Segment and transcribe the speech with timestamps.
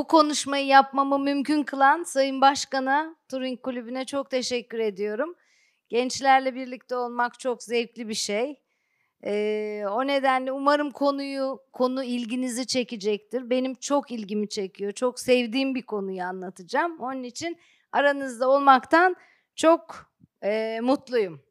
[0.00, 5.34] bu konuşmayı yapmamı mümkün kılan Sayın Başkan'a, Turing Kulübü'ne çok teşekkür ediyorum.
[5.88, 8.60] Gençlerle birlikte olmak çok zevkli bir şey.
[9.24, 13.50] Ee, o nedenle umarım konuyu konu ilginizi çekecektir.
[13.50, 14.92] Benim çok ilgimi çekiyor.
[14.92, 17.00] Çok sevdiğim bir konuyu anlatacağım.
[17.00, 17.58] Onun için
[17.92, 19.16] aranızda olmaktan
[19.56, 20.12] çok
[20.42, 21.42] e, mutluyum.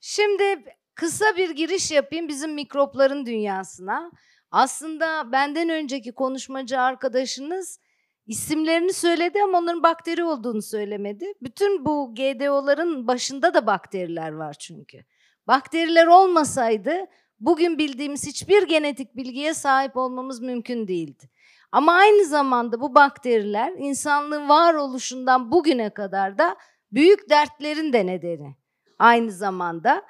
[0.00, 0.64] Şimdi
[0.94, 4.10] kısa bir giriş yapayım bizim mikropların dünyasına.
[4.50, 7.80] Aslında benden önceki konuşmacı arkadaşınız
[8.26, 11.32] isimlerini söyledi ama onların bakteri olduğunu söylemedi.
[11.42, 14.98] Bütün bu GDO'ların başında da bakteriler var çünkü.
[15.46, 17.06] Bakteriler olmasaydı
[17.40, 21.30] bugün bildiğimiz hiçbir genetik bilgiye sahip olmamız mümkün değildi.
[21.72, 26.56] Ama aynı zamanda bu bakteriler insanlığın varoluşundan bugüne kadar da
[26.92, 28.56] büyük dertlerin de nedeni.
[28.98, 30.02] Aynı zamanda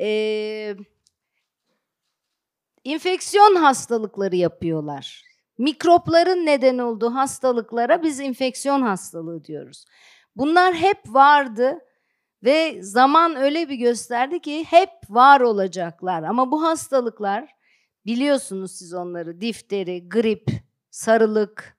[0.00, 0.76] e,
[2.84, 5.22] infeksiyon hastalıkları yapıyorlar.
[5.58, 9.84] Mikropların neden olduğu hastalıklara biz infeksiyon hastalığı diyoruz.
[10.36, 11.78] Bunlar hep vardı
[12.44, 16.22] ve zaman öyle bir gösterdi ki hep var olacaklar.
[16.22, 17.48] Ama bu hastalıklar
[18.06, 20.50] biliyorsunuz siz onları difteri, grip,
[20.90, 21.76] sarılık,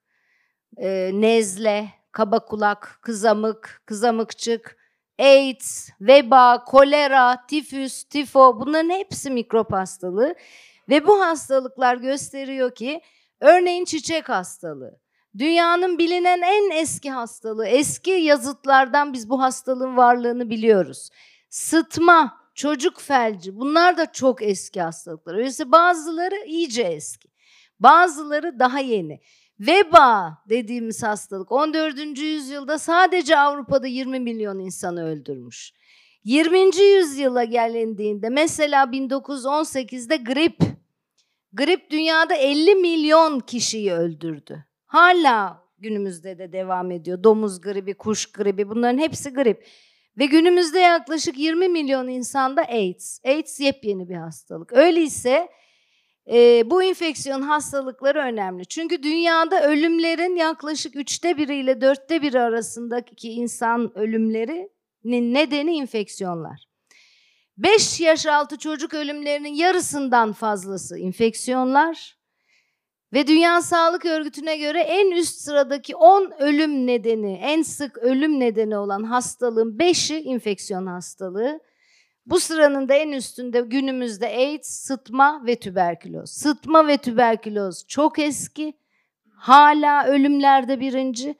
[0.77, 4.77] e, nezle, kaba kulak, kızamık, kızamıkçık,
[5.19, 10.35] AIDS, veba, kolera, tifüs, tifo bunların hepsi mikrop hastalığı.
[10.91, 13.01] Ve bu hastalıklar gösteriyor ki
[13.39, 14.99] örneğin çiçek hastalığı.
[15.37, 17.67] Dünyanın bilinen en eski hastalığı.
[17.67, 21.09] Eski yazıtlardan biz bu hastalığın varlığını biliyoruz.
[21.49, 25.35] Sıtma, çocuk felci bunlar da çok eski hastalıklar.
[25.35, 27.29] Öyleyse bazıları iyice eski.
[27.79, 29.19] Bazıları daha yeni.
[29.59, 32.19] Veba dediğimiz hastalık 14.
[32.19, 35.73] yüzyılda sadece Avrupa'da 20 milyon insanı öldürmüş.
[36.23, 36.59] 20.
[36.81, 40.80] yüzyıla gelindiğinde mesela 1918'de grip.
[41.53, 44.65] Grip dünyada 50 milyon kişiyi öldürdü.
[44.85, 47.23] Hala günümüzde de devam ediyor.
[47.23, 49.67] Domuz gribi, kuş gribi bunların hepsi grip.
[50.17, 53.19] Ve günümüzde yaklaşık 20 milyon insanda AIDS.
[53.25, 54.73] AIDS yepyeni bir hastalık.
[54.73, 55.49] Öyleyse
[56.31, 58.65] e, bu infeksiyon hastalıkları önemli.
[58.65, 66.70] Çünkü dünyada ölümlerin yaklaşık üçte biri ile dörtte biri arasındaki insan ölümlerinin nedeni infeksiyonlar.
[67.63, 72.17] 5 yaş altı çocuk ölümlerinin yarısından fazlası infeksiyonlar
[73.13, 78.77] ve Dünya Sağlık Örgütü'ne göre en üst sıradaki 10 ölüm nedeni, en sık ölüm nedeni
[78.77, 81.59] olan hastalığın 5'i infeksiyon hastalığı.
[82.25, 86.31] Bu sıranın da en üstünde günümüzde AIDS, sıtma ve tüberküloz.
[86.31, 88.73] Sıtma ve tüberküloz çok eski.
[89.35, 91.35] Hala ölümlerde birinci.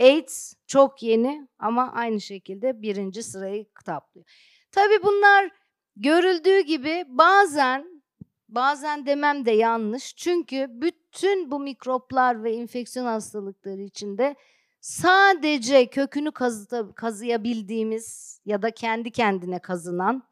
[0.00, 4.26] AIDS çok yeni ama aynı şekilde birinci sırayı kaplıyor.
[4.72, 5.50] Tabii bunlar
[5.96, 8.02] görüldüğü gibi bazen
[8.48, 10.16] bazen demem de yanlış.
[10.16, 14.36] Çünkü bütün bu mikroplar ve infeksiyon hastalıkları içinde
[14.80, 20.22] sadece kökünü kazıta, kazıyabildiğimiz ya da kendi kendine kazınan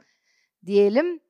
[0.67, 1.21] diyelim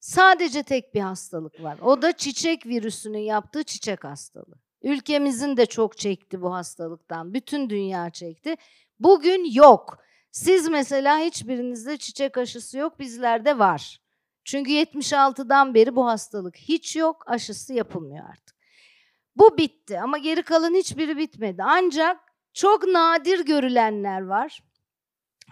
[0.00, 1.78] sadece tek bir hastalık var.
[1.82, 4.58] O da çiçek virüsünün yaptığı çiçek hastalığı.
[4.82, 7.34] Ülkemizin de çok çekti bu hastalıktan.
[7.34, 8.56] Bütün dünya çekti.
[9.00, 9.98] Bugün yok.
[10.30, 14.00] Siz mesela hiçbirinizde çiçek aşısı yok, bizlerde var.
[14.44, 18.56] Çünkü 76'dan beri bu hastalık hiç yok, aşısı yapılmıyor artık.
[19.36, 21.62] Bu bitti ama geri kalan hiçbiri bitmedi.
[21.62, 22.20] Ancak
[22.54, 24.62] çok nadir görülenler var.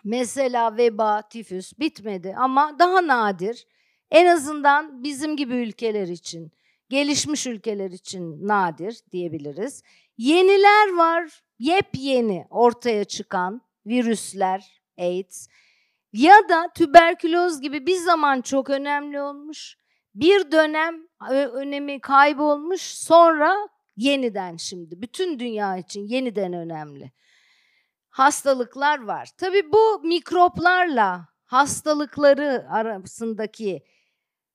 [0.05, 3.67] Mesela veba, tifüs bitmedi ama daha nadir.
[4.11, 6.53] En azından bizim gibi ülkeler için,
[6.89, 9.83] gelişmiş ülkeler için nadir diyebiliriz.
[10.19, 15.49] Yeniler var, yepyeni ortaya çıkan virüsler, AIDS
[16.13, 19.77] ya da tüberküloz gibi bir zaman çok önemli olmuş.
[20.15, 23.57] Bir dönem önemi kaybolmuş sonra
[23.97, 27.13] yeniden şimdi bütün dünya için yeniden önemli.
[28.09, 29.29] Hastalıklar var.
[29.39, 33.85] Tabii bu mikroplarla hastalıkları arasındaki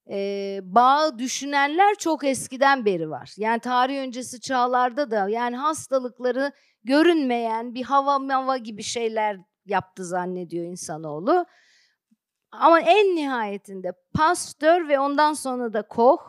[0.09, 3.33] e, bağı düşünenler çok eskiden beri var.
[3.37, 6.51] Yani tarih öncesi çağlarda da yani hastalıkları
[6.83, 11.45] görünmeyen bir hava mava gibi şeyler yaptı zannediyor insanoğlu.
[12.51, 16.21] Ama en nihayetinde Pasteur ve ondan sonra da Koch,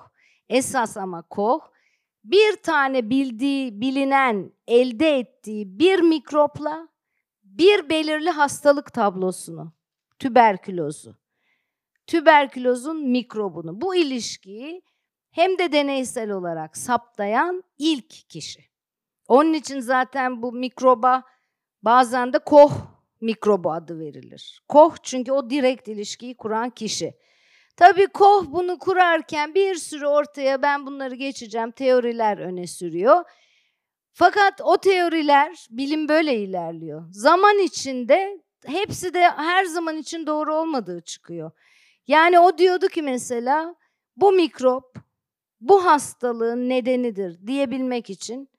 [0.48, 1.62] esas ama Koch,
[2.24, 6.88] bir tane bildiği, bilinen, elde ettiği bir mikropla
[7.42, 9.72] bir belirli hastalık tablosunu,
[10.18, 11.16] tüberkülozu,
[12.06, 14.82] tüberkülozun mikrobunu, bu ilişkiyi
[15.30, 18.71] hem de deneysel olarak saptayan ilk kişi.
[19.32, 21.22] Onun için zaten bu mikroba
[21.82, 22.72] bazen de Koch
[23.20, 24.62] mikrobu adı verilir.
[24.68, 27.14] Koch çünkü o direkt ilişkiyi kuran kişi.
[27.76, 33.24] Tabii Koch bunu kurarken bir sürü ortaya ben bunları geçeceğim teoriler öne sürüyor.
[34.12, 37.04] Fakat o teoriler, bilim böyle ilerliyor.
[37.10, 41.50] Zaman içinde hepsi de her zaman için doğru olmadığı çıkıyor.
[42.06, 43.74] Yani o diyordu ki mesela
[44.16, 44.96] bu mikrop
[45.60, 48.51] bu hastalığın nedenidir diyebilmek için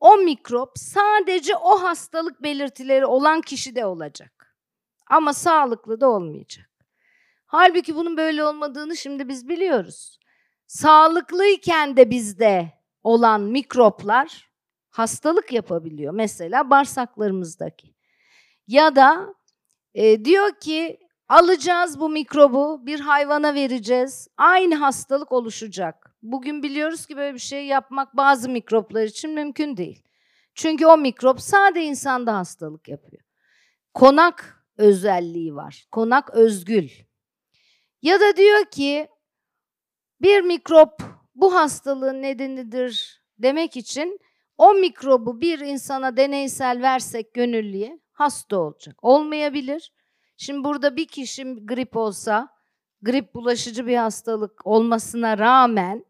[0.00, 4.56] o mikrop sadece o hastalık belirtileri olan kişide olacak.
[5.06, 6.70] Ama sağlıklı da olmayacak.
[7.46, 10.18] Halbuki bunun böyle olmadığını şimdi biz biliyoruz.
[10.66, 14.50] Sağlıklıyken de bizde olan mikroplar
[14.90, 16.14] hastalık yapabiliyor.
[16.14, 17.94] Mesela bağırsaklarımızdaki.
[18.66, 19.34] Ya da
[19.94, 20.98] e, diyor ki
[21.28, 24.28] alacağız bu mikrobu bir hayvana vereceğiz.
[24.36, 26.09] Aynı hastalık oluşacak.
[26.22, 30.02] Bugün biliyoruz ki böyle bir şey yapmak bazı mikroplar için mümkün değil.
[30.54, 33.22] Çünkü o mikrop sadece insanda hastalık yapıyor.
[33.94, 35.86] Konak özelliği var.
[35.92, 36.88] Konak özgül.
[38.02, 39.08] Ya da diyor ki
[40.20, 41.02] bir mikrop
[41.34, 44.20] bu hastalığın nedenidir demek için
[44.58, 49.04] o mikrobu bir insana deneysel versek gönüllüye hasta olacak.
[49.04, 49.92] Olmayabilir.
[50.36, 52.48] Şimdi burada bir kişi grip olsa,
[53.02, 56.04] grip bulaşıcı bir hastalık olmasına rağmen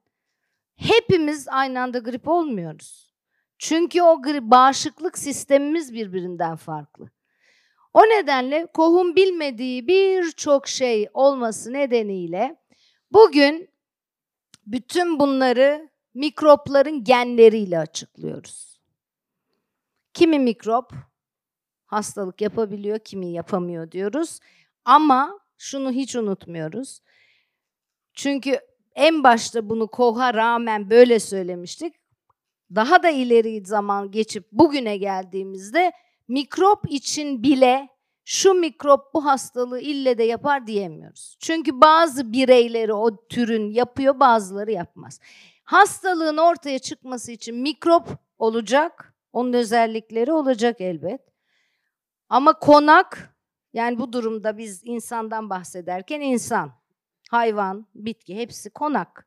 [0.80, 3.14] hepimiz aynı anda grip olmuyoruz.
[3.58, 7.10] Çünkü o grip, bağışıklık sistemimiz birbirinden farklı.
[7.94, 12.56] O nedenle kohun bilmediği birçok şey olması nedeniyle
[13.12, 13.70] bugün
[14.66, 18.80] bütün bunları mikropların genleriyle açıklıyoruz.
[20.14, 20.92] Kimi mikrop
[21.86, 24.40] hastalık yapabiliyor, kimi yapamıyor diyoruz.
[24.84, 27.00] Ama şunu hiç unutmuyoruz.
[28.14, 28.60] Çünkü
[28.94, 31.94] en başta bunu Koch'a rağmen böyle söylemiştik.
[32.74, 35.92] Daha da ileri zaman geçip bugüne geldiğimizde
[36.28, 37.88] mikrop için bile
[38.24, 41.36] şu mikrop bu hastalığı ille de yapar diyemiyoruz.
[41.40, 45.20] Çünkü bazı bireyleri o türün yapıyor, bazıları yapmaz.
[45.64, 48.08] Hastalığın ortaya çıkması için mikrop
[48.38, 51.20] olacak, onun özellikleri olacak elbet.
[52.28, 53.36] Ama konak,
[53.72, 56.72] yani bu durumda biz insandan bahsederken insan,
[57.30, 59.26] hayvan, bitki hepsi konak.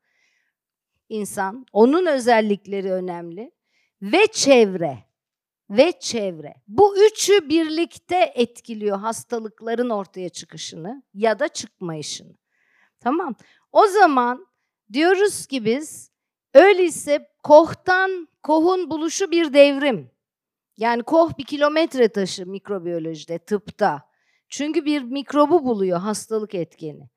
[1.10, 3.52] İnsan, onun özellikleri önemli
[4.02, 4.98] ve çevre
[5.70, 6.56] ve çevre.
[6.68, 12.34] Bu üçü birlikte etkiliyor hastalıkların ortaya çıkışını ya da çıkmayışını.
[13.00, 13.36] Tamam.
[13.72, 14.48] O zaman
[14.94, 16.12] diyoruz ki biz
[16.54, 20.12] öyleyse kohtan kohun buluşu bir devrim.
[20.78, 24.10] Yani koh bir kilometre taşı mikrobiyolojide, tıpta.
[24.50, 27.13] Çünkü bir mikrobu buluyor hastalık etkeni.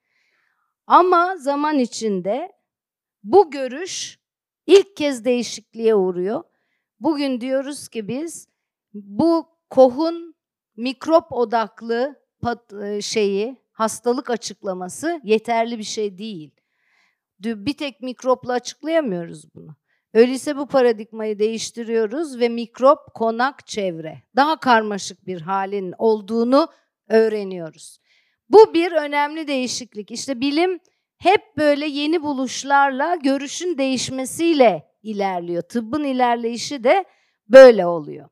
[0.87, 2.53] Ama zaman içinde
[3.23, 4.19] bu görüş
[4.67, 6.45] ilk kez değişikliğe uğruyor.
[7.01, 8.49] Bugün diyoruz ki biz
[8.95, 10.35] bu kohun
[10.77, 12.23] mikrop odaklı
[12.83, 16.51] e, şeyi, hastalık açıklaması yeterli bir şey değil.
[17.41, 19.77] Bir tek mikropla açıklayamıyoruz bunu.
[20.15, 26.69] Öyleyse bu paradigmayı değiştiriyoruz ve mikrop, konak, çevre daha karmaşık bir halin olduğunu
[27.09, 27.99] öğreniyoruz.
[28.49, 30.11] Bu bir önemli değişiklik.
[30.11, 30.81] İşte bilim
[31.19, 35.63] hep böyle yeni buluşlarla görüşün değişmesiyle ilerliyor.
[35.63, 37.05] Tıbbın ilerleyişi de
[37.49, 38.29] böyle oluyor.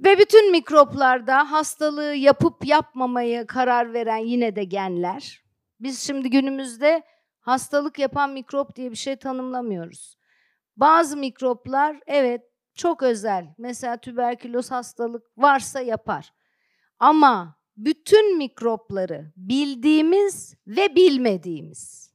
[0.00, 5.42] Ve bütün mikroplarda hastalığı yapıp yapmamayı karar veren yine de genler.
[5.80, 7.02] Biz şimdi günümüzde
[7.40, 10.16] hastalık yapan mikrop diye bir şey tanımlamıyoruz.
[10.76, 12.42] Bazı mikroplar evet
[12.74, 13.54] çok özel.
[13.58, 16.32] Mesela tüberküloz hastalık varsa yapar.
[16.98, 22.12] Ama bütün mikropları bildiğimiz ve bilmediğimiz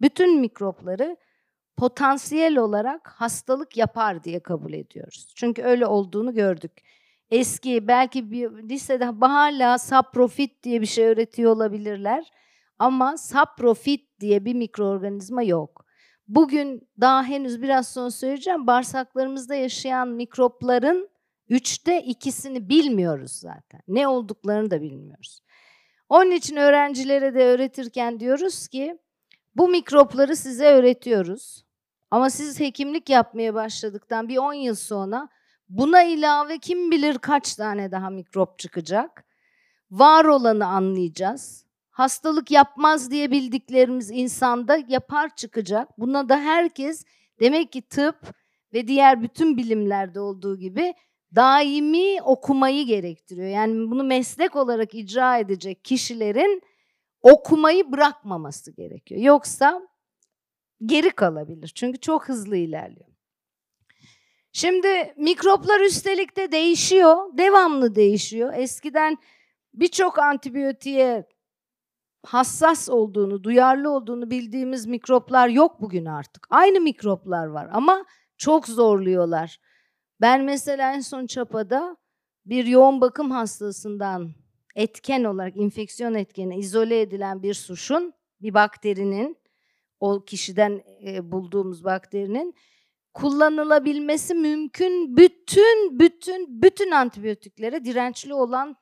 [0.00, 1.16] bütün mikropları
[1.76, 5.32] potansiyel olarak hastalık yapar diye kabul ediyoruz.
[5.36, 6.72] Çünkü öyle olduğunu gördük.
[7.30, 12.30] Eski belki bir lisede hala saprofit diye bir şey öğretiyor olabilirler.
[12.78, 15.86] Ama saprofit diye bir mikroorganizma yok.
[16.28, 18.66] Bugün daha henüz biraz sonra söyleyeceğim.
[18.66, 21.08] Bağırsaklarımızda yaşayan mikropların
[21.48, 23.80] üçte ikisini bilmiyoruz zaten.
[23.88, 25.42] Ne olduklarını da bilmiyoruz.
[26.08, 28.98] Onun için öğrencilere de öğretirken diyoruz ki
[29.56, 31.64] bu mikropları size öğretiyoruz.
[32.10, 35.28] Ama siz hekimlik yapmaya başladıktan bir 10 yıl sonra
[35.68, 39.24] buna ilave kim bilir kaç tane daha mikrop çıkacak.
[39.90, 45.98] Var olanı anlayacağız hastalık yapmaz diye bildiklerimiz insanda yapar çıkacak.
[45.98, 47.04] Buna da herkes
[47.40, 48.16] demek ki tıp
[48.72, 50.94] ve diğer bütün bilimlerde olduğu gibi
[51.36, 53.48] daimi okumayı gerektiriyor.
[53.48, 56.62] Yani bunu meslek olarak icra edecek kişilerin
[57.22, 59.20] okumayı bırakmaması gerekiyor.
[59.20, 59.82] Yoksa
[60.86, 61.72] geri kalabilir.
[61.74, 63.06] Çünkü çok hızlı ilerliyor.
[64.52, 67.16] Şimdi mikroplar üstelik de değişiyor.
[67.38, 68.52] Devamlı değişiyor.
[68.56, 69.18] Eskiden
[69.74, 71.26] birçok antibiyotiğe
[72.26, 76.46] hassas olduğunu, duyarlı olduğunu bildiğimiz mikroplar yok bugün artık.
[76.50, 78.04] Aynı mikroplar var ama
[78.36, 79.60] çok zorluyorlar.
[80.20, 81.96] Ben mesela en son çapada
[82.46, 84.34] bir yoğun bakım hastasından
[84.74, 89.38] etken olarak infeksiyon etkeni izole edilen bir suşun, bir bakterinin,
[90.00, 92.54] o kişiden e, bulduğumuz bakterinin
[93.14, 98.76] kullanılabilmesi mümkün bütün bütün bütün antibiyotiklere dirençli olan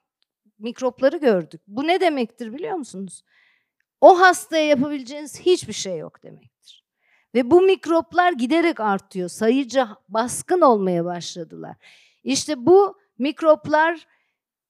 [0.59, 1.61] mikropları gördük.
[1.67, 3.23] Bu ne demektir biliyor musunuz?
[4.01, 6.84] O hastaya yapabileceğiniz hiçbir şey yok demektir.
[7.35, 9.29] Ve bu mikroplar giderek artıyor.
[9.29, 11.77] Sayıca baskın olmaya başladılar.
[12.25, 14.07] İşte bu mikroplar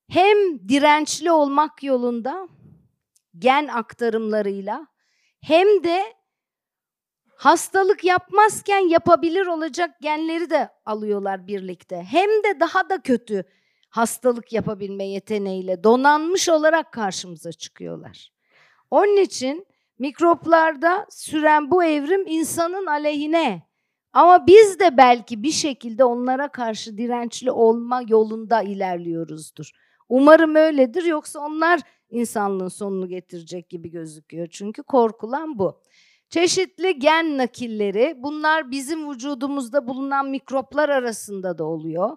[0.08, 2.48] hem dirençli olmak yolunda
[3.38, 4.86] gen aktarımlarıyla
[5.40, 6.14] hem de
[7.36, 12.02] hastalık yapmazken yapabilir olacak genleri de alıyorlar birlikte.
[12.02, 13.44] Hem de daha da kötü
[13.88, 18.32] hastalık yapabilme yeteneğiyle donanmış olarak karşımıza çıkıyorlar.
[18.90, 19.66] Onun için
[19.98, 23.62] mikroplarda süren bu evrim insanın aleyhine
[24.12, 29.70] ama biz de belki bir şekilde onlara karşı dirençli olma yolunda ilerliyoruzdur.
[30.08, 34.48] Umarım öyledir yoksa onlar insanlığın sonunu getirecek gibi gözüküyor.
[34.50, 35.82] Çünkü korkulan bu.
[36.28, 42.16] Çeşitli gen nakilleri bunlar bizim vücudumuzda bulunan mikroplar arasında da oluyor.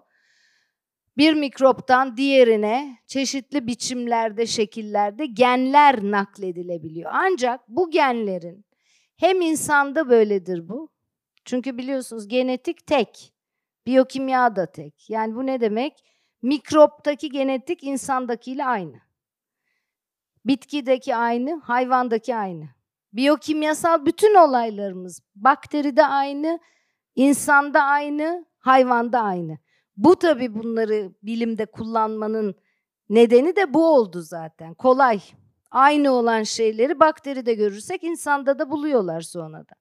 [1.18, 7.10] Bir mikroptan diğerine çeşitli biçimlerde, şekillerde genler nakledilebiliyor.
[7.14, 8.64] Ancak bu genlerin
[9.16, 10.90] hem insanda böyledir bu.
[11.44, 13.34] Çünkü biliyorsunuz genetik tek,
[13.86, 15.10] biyokimya da tek.
[15.10, 16.04] Yani bu ne demek?
[16.42, 19.00] Mikroptaki genetik insandakiyle aynı.
[20.44, 22.68] Bitkideki aynı, hayvandaki aynı.
[23.12, 26.60] Biyokimyasal bütün olaylarımız bakteride aynı,
[27.14, 29.58] insanda aynı, hayvanda aynı.
[29.98, 32.54] Bu tabii bunları bilimde kullanmanın
[33.08, 34.74] nedeni de bu oldu zaten.
[34.74, 35.20] Kolay.
[35.70, 39.76] Aynı olan şeyleri bakteride görürsek insanda da buluyorlar sonradan.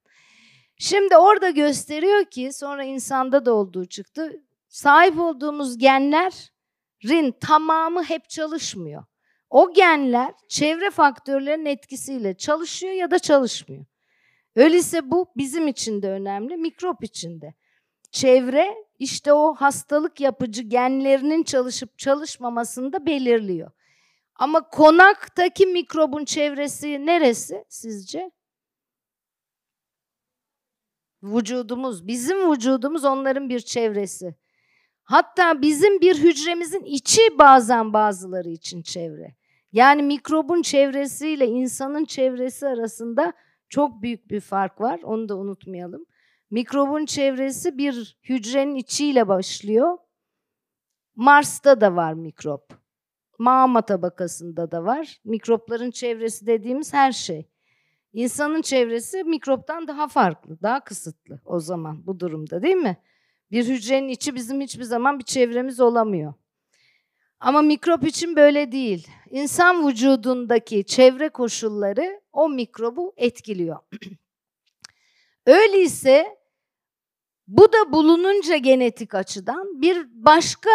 [0.77, 4.43] Şimdi orada gösteriyor ki sonra insanda da olduğu çıktı.
[4.67, 9.03] Sahip olduğumuz genlerin tamamı hep çalışmıyor.
[9.49, 13.85] O genler çevre faktörlerinin etkisiyle çalışıyor ya da çalışmıyor.
[14.55, 17.53] Öyleyse bu bizim için de önemli, mikrop için de.
[18.11, 23.71] Çevre işte o hastalık yapıcı genlerinin çalışıp çalışmamasını da belirliyor.
[24.35, 28.31] Ama konaktaki mikrobun çevresi neresi sizce?
[31.23, 34.35] Vücudumuz, bizim vücudumuz onların bir çevresi.
[35.03, 39.35] Hatta bizim bir hücremizin içi bazen bazıları için çevre.
[39.71, 43.33] Yani mikrobun çevresiyle insanın çevresi arasında
[43.69, 44.99] çok büyük bir fark var.
[45.03, 46.05] Onu da unutmayalım.
[46.49, 49.97] Mikrobun çevresi bir hücrenin içiyle başlıyor.
[51.15, 52.73] Mars'ta da var mikrop.
[53.39, 55.21] Mağma tabakasında da var.
[55.25, 57.49] Mikropların çevresi dediğimiz her şey.
[58.13, 62.97] İnsanın çevresi mikroptan daha farklı, daha kısıtlı o zaman bu durumda değil mi?
[63.51, 66.33] Bir hücrenin içi bizim hiçbir zaman bir çevremiz olamıyor.
[67.39, 69.07] Ama mikrop için böyle değil.
[69.29, 73.77] İnsan vücudundaki çevre koşulları o mikrobu etkiliyor.
[75.47, 76.37] Öyleyse
[77.47, 80.69] bu da bulununca genetik açıdan bir başka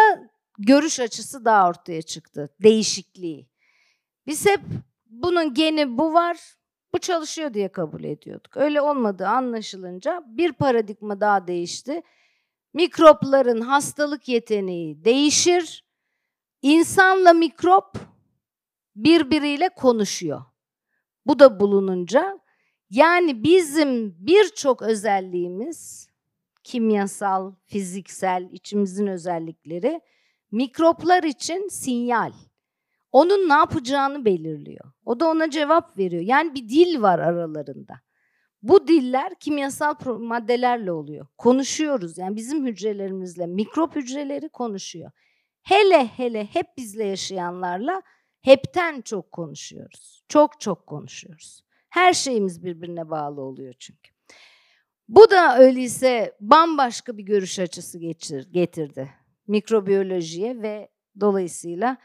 [0.57, 2.49] görüş açısı daha ortaya çıktı.
[2.63, 3.47] Değişikliği.
[4.27, 4.61] Biz hep
[5.05, 6.37] bunun geni bu var,
[6.93, 8.57] bu çalışıyor diye kabul ediyorduk.
[8.57, 12.01] Öyle olmadığı anlaşılınca bir paradigma daha değişti.
[12.73, 15.85] Mikropların hastalık yeteneği değişir.
[16.61, 17.97] İnsanla mikrop
[18.95, 20.41] birbiriyle konuşuyor.
[21.25, 22.42] Bu da bulununca
[22.93, 26.09] yani bizim birçok özelliğimiz
[26.63, 30.01] kimyasal, fiziksel, içimizin özellikleri
[30.51, 32.33] mikroplar için sinyal.
[33.11, 34.91] Onun ne yapacağını belirliyor.
[35.05, 36.23] O da ona cevap veriyor.
[36.23, 37.93] Yani bir dil var aralarında.
[38.61, 41.27] Bu diller kimyasal maddelerle oluyor.
[41.37, 42.17] Konuşuyoruz.
[42.17, 45.11] Yani bizim hücrelerimizle mikrop hücreleri konuşuyor.
[45.61, 48.01] Hele hele hep bizle yaşayanlarla
[48.41, 50.23] hepten çok konuşuyoruz.
[50.27, 51.63] Çok çok konuşuyoruz.
[51.93, 54.11] Her şeyimiz birbirine bağlı oluyor çünkü.
[55.07, 57.99] Bu da öyleyse bambaşka bir görüş açısı
[58.51, 59.09] getirdi
[59.47, 61.97] mikrobiyolojiye ve dolayısıyla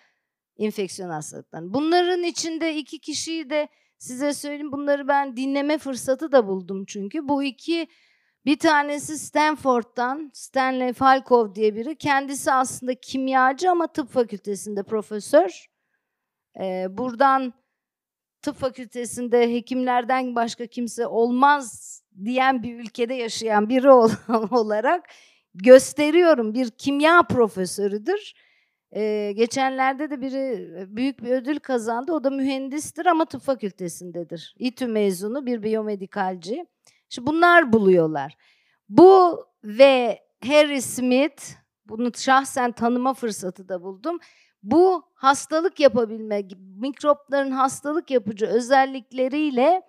[0.57, 1.75] infeksiyon hastalıklarına.
[1.75, 3.69] Bunların içinde iki kişiyi de
[3.99, 7.29] size söyleyeyim bunları ben dinleme fırsatı da buldum çünkü.
[7.29, 7.89] Bu iki
[8.45, 11.97] bir tanesi Stanford'dan Stanley Falkov diye biri.
[11.97, 15.67] Kendisi aslında kimyacı ama tıp fakültesinde profesör.
[16.61, 17.55] Ee, buradan
[18.43, 23.91] tıp fakültesinde hekimlerden başka kimse olmaz diyen bir ülkede yaşayan biri
[24.51, 25.05] olarak
[25.55, 26.55] gösteriyorum.
[26.55, 28.35] Bir kimya profesörüdür.
[28.97, 32.13] Ee, geçenlerde de biri büyük bir ödül kazandı.
[32.13, 34.55] O da mühendistir ama tıp fakültesindedir.
[34.59, 36.67] İTÜ mezunu bir biyomedikalci.
[37.11, 38.37] İşte bunlar buluyorlar.
[38.89, 41.43] Bu ve Harry Smith
[41.89, 44.19] bunu şahsen tanıma fırsatı da buldum.
[44.63, 46.43] Bu hastalık yapabilme,
[46.77, 49.83] mikropların hastalık yapıcı özellikleriyle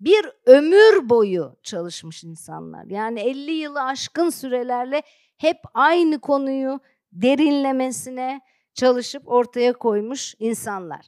[0.00, 2.84] bir ömür boyu çalışmış insanlar.
[2.84, 5.02] Yani 50 yılı aşkın sürelerle
[5.36, 6.80] hep aynı konuyu
[7.12, 8.40] derinlemesine
[8.74, 11.06] çalışıp ortaya koymuş insanlar.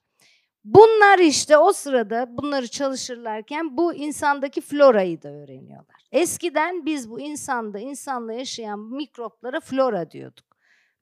[0.64, 5.96] Bunlar işte o sırada bunları çalışırlarken bu insandaki florayı da öğreniyorlar.
[6.12, 10.46] Eskiden biz bu insanda, insanla yaşayan mikroplara flora diyorduk.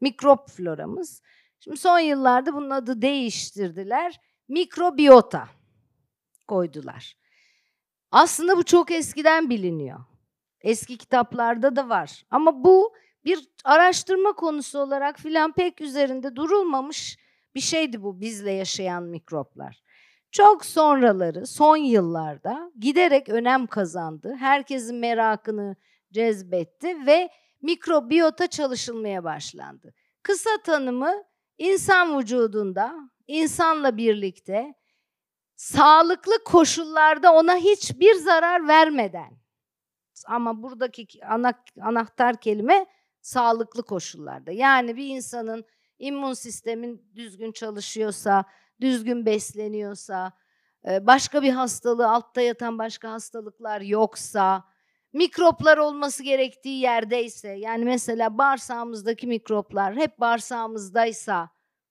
[0.01, 1.23] Mikrop floramız.
[1.61, 4.21] Şimdi son yıllarda bunun adı değiştirdiler.
[4.49, 5.49] Mikrobiyota
[6.49, 7.17] koydular.
[8.11, 10.01] Aslında bu çok eskiden biliniyor.
[10.61, 12.23] Eski kitaplarda da var.
[12.31, 12.95] Ama bu
[13.25, 17.19] bir araştırma konusu olarak filan pek üzerinde durulmamış
[17.55, 19.83] bir şeydi bu bizle yaşayan mikroplar.
[20.31, 24.37] Çok sonraları son yıllarda giderek önem kazandı.
[24.39, 25.77] Herkesin merakını
[26.13, 27.29] cezbetti ve
[27.63, 29.95] mikrobiyota çalışılmaya başlandı.
[30.23, 31.25] Kısa tanımı
[31.59, 34.75] insan vücudunda insanla birlikte
[35.57, 39.39] sağlıklı koşullarda ona hiçbir zarar vermeden
[40.27, 42.87] ama buradaki ana, anahtar kelime
[43.21, 44.53] sağlıklı koşullarda.
[44.53, 45.65] Yani bir insanın
[45.99, 48.45] immün sistemin düzgün çalışıyorsa,
[48.81, 50.33] düzgün besleniyorsa,
[50.89, 54.65] e, başka bir hastalığı, altta yatan başka hastalıklar yoksa,
[55.17, 61.51] mikroplar olması gerektiği yerdeyse, yani mesela bağırsağımızdaki mikroplar hep bağırsağımızdaysa,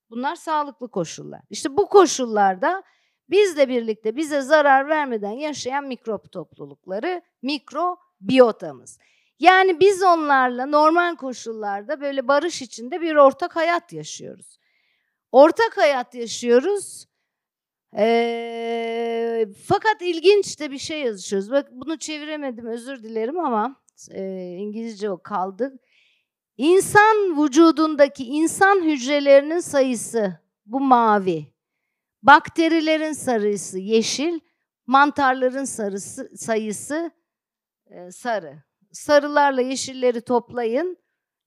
[0.09, 1.41] bunlar sağlıklı koşullar.
[1.49, 2.83] İşte bu koşullarda
[3.29, 8.99] bizle birlikte bize zarar vermeden yaşayan mikrop toplulukları mikrobiyotamız.
[9.39, 14.59] Yani biz onlarla normal koşullarda böyle barış içinde bir ortak hayat yaşıyoruz.
[15.31, 17.05] Ortak hayat yaşıyoruz.
[17.97, 21.51] Ee, fakat ilginç de bir şey yazıyoruz.
[21.51, 25.79] Bak bunu çeviremedim özür dilerim ama e, İngilizce o kaldı.
[26.57, 31.53] İnsan vücudundaki insan hücrelerinin sayısı bu mavi.
[32.23, 34.39] Bakterilerin sarısı yeşil,
[34.87, 37.11] mantarların sarısı sayısı
[37.87, 40.97] e, sarı sarılarla yeşilleri toplayın.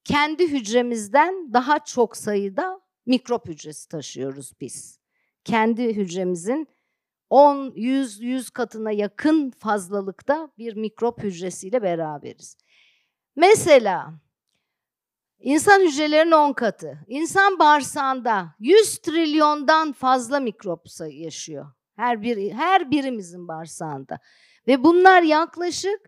[0.05, 4.98] Kendi hücremizden daha çok sayıda mikrop hücresi taşıyoruz biz.
[5.45, 6.69] Kendi hücremizin
[7.31, 12.57] 10, 100, 100 katına yakın fazlalıkta bir mikrop hücresiyle beraberiz.
[13.37, 14.15] Mesela
[15.39, 16.99] insan hücrelerinin 10 katı.
[17.07, 21.67] İnsan bağırsağında 100 trilyondan fazla mikrop yaşıyor.
[21.97, 24.19] Her bir her birimizin bağırsağında.
[24.67, 26.01] Ve bunlar yaklaşık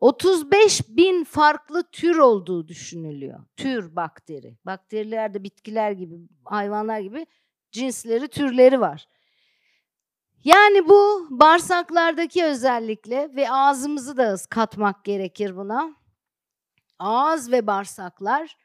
[0.00, 3.44] 35 bin farklı tür olduğu düşünülüyor.
[3.56, 4.56] Tür bakteri.
[4.66, 6.14] Bakteriler de bitkiler gibi,
[6.44, 7.26] hayvanlar gibi
[7.72, 9.08] cinsleri, türleri var.
[10.44, 15.96] Yani bu bağırsaklardaki özellikle ve ağzımızı da katmak gerekir buna.
[16.98, 18.56] Ağız ve bağırsaklar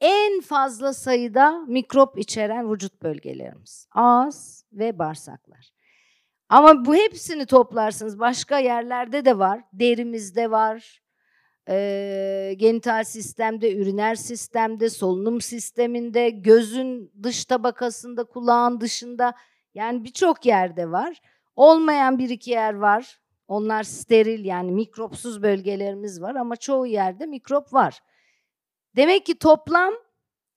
[0.00, 3.88] en fazla sayıda mikrop içeren vücut bölgelerimiz.
[3.92, 5.72] Ağız ve bağırsaklar.
[6.48, 8.18] Ama bu hepsini toplarsınız.
[8.18, 9.60] Başka yerlerde de var.
[9.72, 11.01] Derimizde var.
[11.68, 19.34] E, genital sistemde, üriner sistemde, solunum sisteminde, gözün dış tabakasında, kulağın dışında.
[19.74, 21.20] Yani birçok yerde var.
[21.56, 23.18] Olmayan bir iki yer var.
[23.48, 28.00] Onlar steril yani mikropsuz bölgelerimiz var ama çoğu yerde mikrop var.
[28.96, 29.94] Demek ki toplam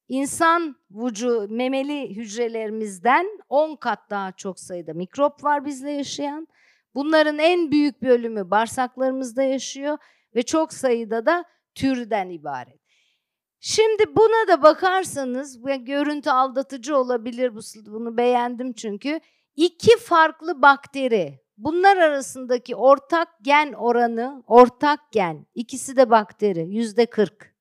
[0.08, 6.48] İnsan vücu memeli hücrelerimizden 10 kat daha çok sayıda mikrop var bizle yaşayan.
[6.96, 9.98] Bunların en büyük bölümü bağırsaklarımızda yaşıyor
[10.36, 11.46] ve çok sayıda da
[11.76, 12.80] türden ibaret.
[13.60, 17.56] Şimdi buna da bakarsanız görüntü aldatıcı olabilir
[17.92, 19.20] bunu beğendim çünkü
[19.56, 27.56] iki farklı bakteri bunlar arasındaki ortak gen oranı ortak gen ikisi de bakteri yüzde 40.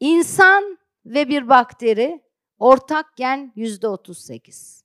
[0.00, 2.22] İnsan ve bir bakteri
[2.58, 4.84] ortak gen yüzde 38.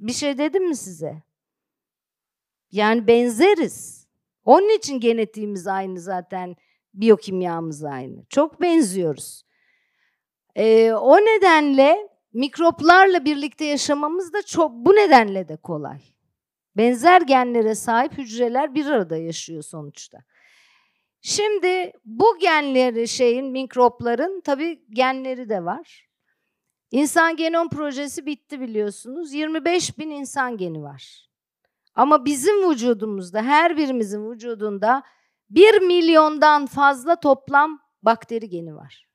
[0.00, 1.22] Bir şey dedim mi size?
[2.70, 4.03] Yani benzeriz.
[4.44, 6.56] Onun için genetiğimiz aynı zaten,
[6.94, 8.24] biyokimyamız aynı.
[8.28, 9.42] Çok benziyoruz.
[10.56, 15.98] Ee, o nedenle mikroplarla birlikte yaşamamız da çok bu nedenle de kolay.
[16.76, 20.18] Benzer genlere sahip hücreler bir arada yaşıyor sonuçta.
[21.20, 26.08] Şimdi bu genleri şeyin mikropların tabii genleri de var.
[26.90, 29.32] İnsan genom projesi bitti biliyorsunuz.
[29.32, 31.28] 25 bin insan geni var.
[31.94, 35.02] Ama bizim vücudumuzda, her birimizin vücudunda
[35.50, 39.08] 1 milyondan fazla toplam bakteri geni var.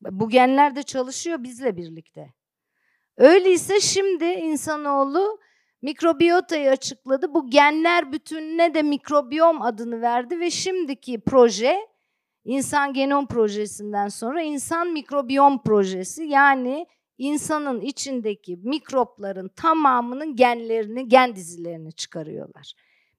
[0.00, 2.34] Bu genler de çalışıyor bizle birlikte.
[3.16, 5.38] Öyleyse şimdi insanoğlu
[5.82, 7.34] mikrobiyotayı açıkladı.
[7.34, 11.88] Bu genler bütününe de mikrobiyom adını verdi ve şimdiki proje
[12.44, 16.86] İnsan Genom Projesi'nden sonra insan mikrobiyom projesi yani
[17.18, 22.72] insanın içindeki mikropların tamamının genlerini, gen dizilerini çıkarıyorlar.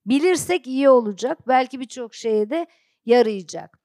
[0.06, 1.48] Bilirsek iyi olacak.
[1.48, 2.66] Belki birçok şeye de
[3.06, 3.78] yarayacak.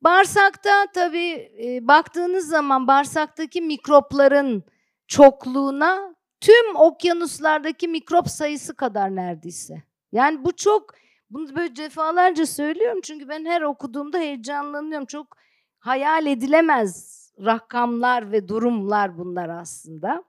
[0.00, 4.64] Bağırsakta tabii e, baktığınız zaman bağırsaktaki mikropların
[5.06, 9.82] çokluğuna tüm okyanuslardaki mikrop sayısı kadar neredeyse.
[10.12, 10.94] Yani bu çok
[11.30, 15.06] bunu böyle defalarca söylüyorum çünkü ben her okuduğumda heyecanlanıyorum.
[15.06, 15.36] Çok
[15.78, 20.24] hayal edilemez rakamlar ve durumlar bunlar aslında.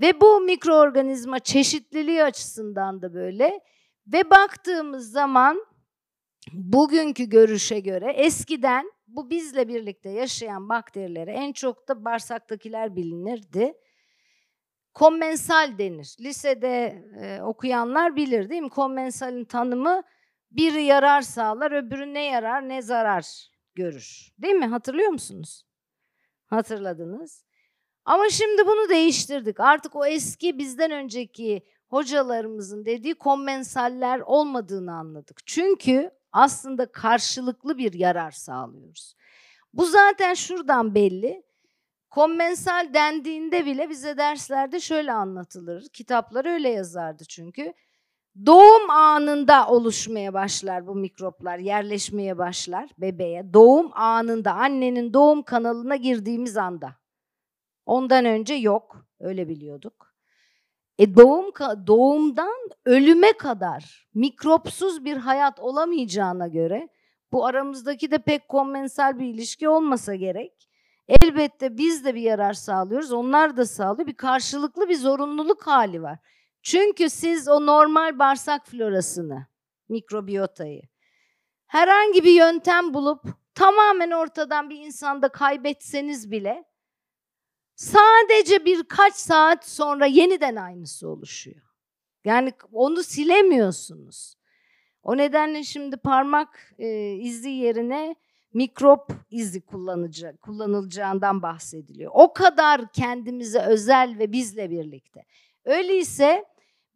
[0.00, 3.60] Ve bu mikroorganizma çeşitliliği açısından da böyle.
[4.06, 5.66] Ve baktığımız zaman
[6.52, 13.74] bugünkü görüşe göre eskiden bu bizle birlikte yaşayan bakterilere en çok da bağırsaktakiler bilinirdi.
[14.94, 16.16] Kommensal denir.
[16.20, 18.68] Lisede e, okuyanlar bilir değil mi?
[18.68, 20.02] Kommensalin tanımı
[20.50, 24.32] biri yarar sağlar, öbürü ne yarar ne zarar görür.
[24.38, 24.66] Değil mi?
[24.66, 25.64] Hatırlıyor musunuz?
[26.46, 27.44] Hatırladınız.
[28.04, 29.60] Ama şimdi bunu değiştirdik.
[29.60, 35.46] Artık o eski bizden önceki hocalarımızın dediği kommensaller olmadığını anladık.
[35.46, 39.14] Çünkü aslında karşılıklı bir yarar sağlıyoruz.
[39.72, 41.42] Bu zaten şuradan belli.
[42.10, 45.88] Kommensal dendiğinde bile bize derslerde şöyle anlatılır.
[45.92, 47.74] Kitaplar öyle yazardı çünkü.
[48.46, 53.52] Doğum anında oluşmaya başlar bu mikroplar, yerleşmeye başlar bebeğe.
[53.54, 56.96] Doğum anında, annenin doğum kanalına girdiğimiz anda.
[57.86, 60.14] Ondan önce yok, öyle biliyorduk.
[60.98, 61.52] E doğum
[61.86, 66.88] doğumdan ölüme kadar mikropsuz bir hayat olamayacağına göre
[67.32, 70.68] bu aramızdaki de pek konvensal bir ilişki olmasa gerek.
[71.08, 74.06] Elbette biz de bir yarar sağlıyoruz, onlar da sağlıyor.
[74.06, 76.18] Bir karşılıklı bir zorunluluk hali var.
[76.64, 79.46] Çünkü siz o normal bağırsak florasını,
[79.88, 80.82] mikrobiyotayı
[81.66, 83.22] herhangi bir yöntem bulup
[83.54, 86.64] tamamen ortadan bir insanda kaybetseniz bile
[87.74, 91.62] sadece birkaç saat sonra yeniden aynısı oluşuyor.
[92.24, 94.34] Yani onu silemiyorsunuz.
[95.02, 98.16] O nedenle şimdi parmak e, izi yerine
[98.52, 102.10] mikrop izi kullanacak, kullanılacağından bahsediliyor.
[102.14, 105.24] O kadar kendimize özel ve bizle birlikte.
[105.64, 106.44] Öyleyse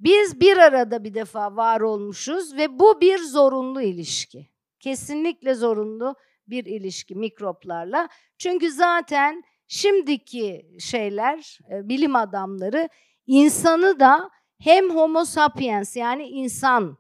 [0.01, 4.49] biz bir arada bir defa var olmuşuz ve bu bir zorunlu ilişki.
[4.81, 6.15] Kesinlikle zorunlu
[6.49, 8.09] bir ilişki mikroplarla.
[8.39, 12.89] Çünkü zaten şimdiki şeyler, e, bilim adamları
[13.27, 16.99] insanı da hem homo sapiens yani insan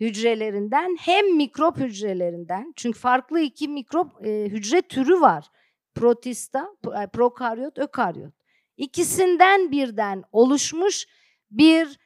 [0.00, 5.46] hücrelerinden hem mikrop hücrelerinden çünkü farklı iki mikrop e, hücre türü var.
[5.94, 6.68] Protista,
[7.02, 8.34] e, prokaryot, ökaryot.
[8.76, 11.06] İkisinden birden oluşmuş
[11.50, 11.99] bir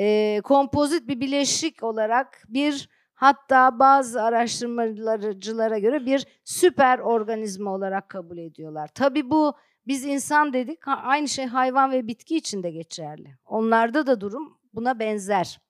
[0.00, 8.38] e, kompozit bir bileşik olarak bir hatta bazı araştırmacılara göre bir süper organizma olarak kabul
[8.38, 8.90] ediyorlar.
[8.94, 9.52] Tabii bu
[9.86, 13.36] biz insan dedik aynı şey hayvan ve bitki için de geçerli.
[13.46, 15.60] Onlarda da durum buna benzer.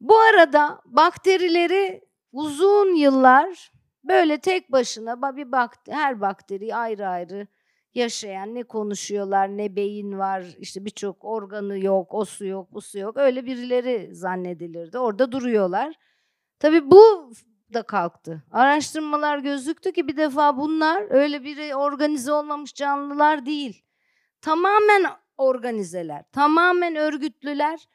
[0.00, 2.00] Bu arada bakterileri
[2.32, 3.72] uzun yıllar
[4.04, 7.46] böyle tek başına bir bakteri, her bakteri ayrı ayrı
[7.96, 12.98] yaşayan ne konuşuyorlar ne beyin var işte birçok organı yok o su yok bu su
[12.98, 15.94] yok öyle birileri zannedilirdi orada duruyorlar.
[16.58, 17.30] Tabii bu
[17.74, 18.42] da kalktı.
[18.52, 23.84] Araştırmalar gözüktü ki bir defa bunlar öyle bir organize olmamış canlılar değil.
[24.40, 25.06] Tamamen
[25.36, 27.88] organizeler, tamamen örgütlüler.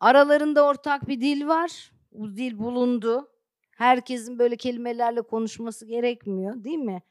[0.00, 1.92] Aralarında ortak bir dil var.
[2.12, 3.28] Bu dil bulundu.
[3.70, 7.02] Herkesin böyle kelimelerle konuşması gerekmiyor değil mi?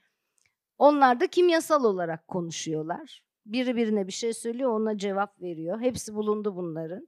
[0.77, 3.23] Onlar da kimyasal olarak konuşuyorlar.
[3.45, 5.81] Biri birine bir şey söylüyor, ona cevap veriyor.
[5.81, 7.07] Hepsi bulundu bunların.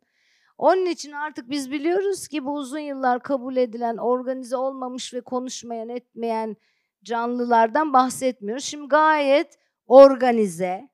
[0.58, 5.90] Onun için artık biz biliyoruz ki bu uzun yıllar kabul edilen organize olmamış ve konuşmayan
[5.90, 6.56] etmeyen
[7.04, 8.64] canlılardan bahsetmiyoruz.
[8.64, 10.90] Şimdi gayet organize,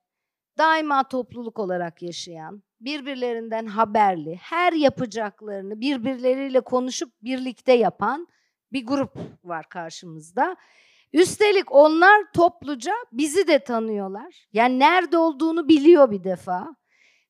[0.58, 8.28] daima topluluk olarak yaşayan, birbirlerinden haberli, her yapacaklarını birbirleriyle konuşup birlikte yapan
[8.72, 10.56] bir grup var karşımızda.
[11.14, 14.48] Üstelik onlar topluca bizi de tanıyorlar.
[14.54, 16.76] Yani nerede olduğunu biliyor bir defa.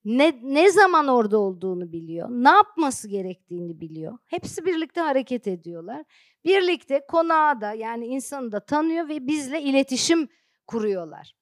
[0.06, 2.30] Ne, ne zaman orada olduğunu biliyor.
[2.30, 4.18] Ne yapması gerektiğini biliyor.
[4.26, 6.04] Hepsi birlikte hareket ediyorlar.
[6.46, 10.28] Birlikte konağı da yani insanı da tanıyor ve bizle iletişim
[10.68, 11.36] kuruyorlar.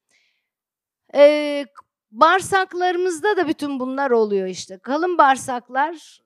[1.15, 1.65] Ee,
[2.11, 4.77] bağırsaklarımızda da bütün bunlar oluyor işte.
[4.77, 6.21] Kalın bağırsaklar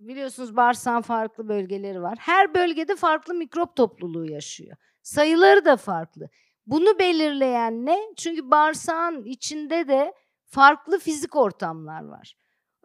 [0.00, 2.18] biliyorsunuz bağırsağın farklı bölgeleri var.
[2.20, 4.76] Her bölgede farklı mikrop topluluğu yaşıyor.
[5.08, 6.28] Sayıları da farklı.
[6.66, 7.98] Bunu belirleyen ne?
[8.16, 10.14] Çünkü bağırsağın içinde de
[10.46, 12.36] farklı fizik ortamlar var.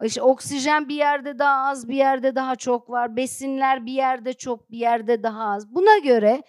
[0.02, 3.16] İşte oksijen bir yerde daha az, bir yerde daha çok var.
[3.16, 5.74] Besinler bir yerde çok, bir yerde daha az.
[5.74, 6.42] Buna göre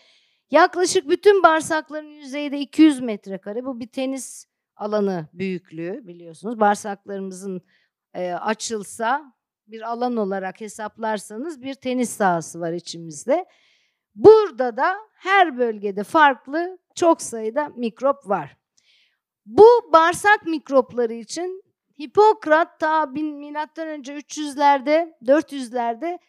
[0.51, 3.65] Yaklaşık bütün bağırsakların yüzeyi de 200 metrekare.
[3.65, 6.59] Bu bir tenis alanı büyüklüğü biliyorsunuz.
[6.59, 7.61] Bağırsaklarımızın
[8.13, 9.33] e, açılsa
[9.67, 13.45] bir alan olarak hesaplarsanız bir tenis sahası var içimizde.
[14.15, 18.57] Burada da her bölgede farklı çok sayıda mikrop var.
[19.45, 21.65] Bu bağırsak mikropları için
[22.01, 26.19] Hipokrat ta milattan önce 300'lerde, 400'lerde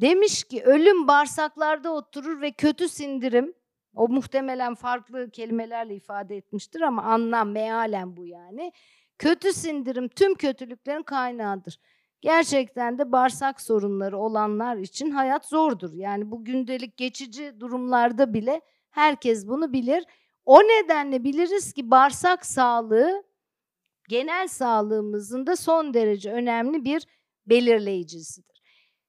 [0.00, 3.54] demiş ki ölüm bağırsaklarda oturur ve kötü sindirim
[3.94, 8.72] o muhtemelen farklı kelimelerle ifade etmiştir ama anlam mealen bu yani.
[9.18, 11.78] Kötü sindirim tüm kötülüklerin kaynağıdır.
[12.22, 15.92] Gerçekten de bağırsak sorunları olanlar için hayat zordur.
[15.92, 20.04] Yani bu gündelik geçici durumlarda bile herkes bunu bilir.
[20.44, 23.24] O nedenle biliriz ki bağırsak sağlığı
[24.08, 27.06] genel sağlığımızın da son derece önemli bir
[27.46, 28.62] belirleyicisidir.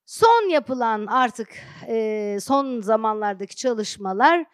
[0.05, 1.49] Son yapılan artık
[1.87, 4.45] e, son zamanlardaki çalışmalar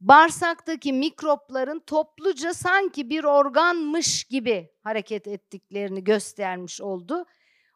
[0.00, 7.26] bağırsaktaki mikropların topluca sanki bir organmış gibi hareket ettiklerini göstermiş oldu.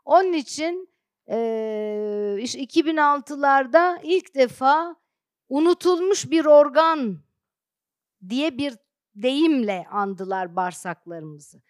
[0.06, 0.88] Onun için
[1.30, 4.96] e, işte 2006'larda ilk defa
[5.48, 7.18] unutulmuş bir organ
[8.28, 8.74] diye bir
[9.14, 11.62] deyimle andılar bağırsaklarımızı.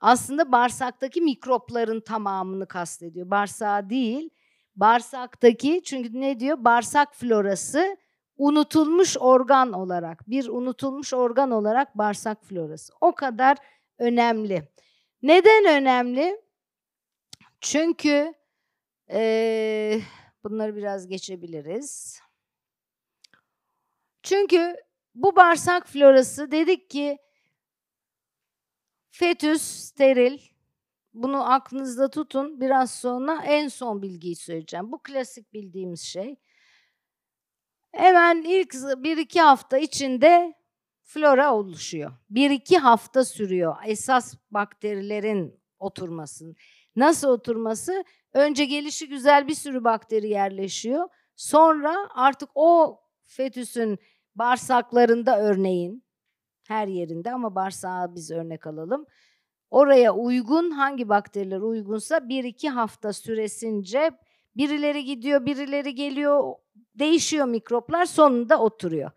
[0.00, 3.30] Aslında bağırsaktaki mikropların tamamını kastediyor.
[3.30, 4.30] Bağırsağı değil,
[4.76, 6.64] bağırsaktaki çünkü ne diyor?
[6.64, 7.96] Bağırsak florası
[8.36, 12.92] unutulmuş organ olarak, bir unutulmuş organ olarak bağırsak florası.
[13.00, 13.56] O kadar
[13.98, 14.68] önemli.
[15.22, 16.45] Neden önemli?
[17.60, 18.34] Çünkü
[19.10, 20.00] e,
[20.44, 22.20] bunları biraz geçebiliriz.
[24.22, 24.76] Çünkü
[25.14, 27.18] bu bağırsak florası dedik ki
[29.10, 30.38] fetüs steril.
[31.14, 32.60] Bunu aklınızda tutun.
[32.60, 34.92] Biraz sonra en son bilgiyi söyleyeceğim.
[34.92, 36.36] Bu klasik bildiğimiz şey.
[37.92, 40.54] Hemen ilk bir iki hafta içinde
[41.02, 42.12] flora oluşuyor.
[42.30, 46.54] Bir iki hafta sürüyor esas bakterilerin oturması.
[46.96, 48.04] Nasıl oturması?
[48.32, 51.08] Önce gelişi güzel bir sürü bakteri yerleşiyor.
[51.36, 53.98] Sonra artık o fetüsün
[54.34, 56.04] bağırsaklarında örneğin
[56.68, 59.06] her yerinde ama bağırsağı biz örnek alalım.
[59.70, 64.10] Oraya uygun hangi bakteriler uygunsa bir iki hafta süresince
[64.56, 66.54] birileri gidiyor birileri geliyor
[66.94, 69.10] değişiyor mikroplar sonunda oturuyor.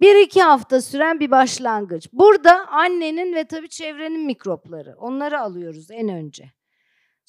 [0.00, 2.08] Bir iki hafta süren bir başlangıç.
[2.12, 4.94] Burada annenin ve tabii çevrenin mikropları.
[4.98, 6.52] Onları alıyoruz en önce.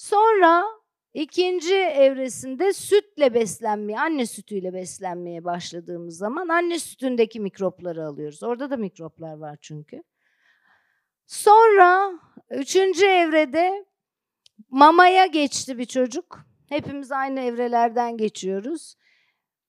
[0.01, 0.65] Sonra
[1.13, 8.43] ikinci evresinde sütle beslenmeye, anne sütüyle beslenmeye başladığımız zaman anne sütündeki mikropları alıyoruz.
[8.43, 10.03] Orada da mikroplar var çünkü.
[11.25, 12.11] Sonra
[12.49, 13.85] üçüncü evrede
[14.69, 16.39] mamaya geçti bir çocuk.
[16.69, 18.95] Hepimiz aynı evrelerden geçiyoruz.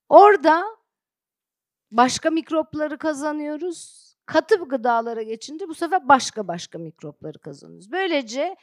[0.09, 0.65] Orada
[1.91, 4.03] başka mikropları kazanıyoruz.
[4.27, 7.93] Katı gıdalara geçince bu sefer başka başka mikropları kazanıyoruz.
[7.93, 8.57] Böylece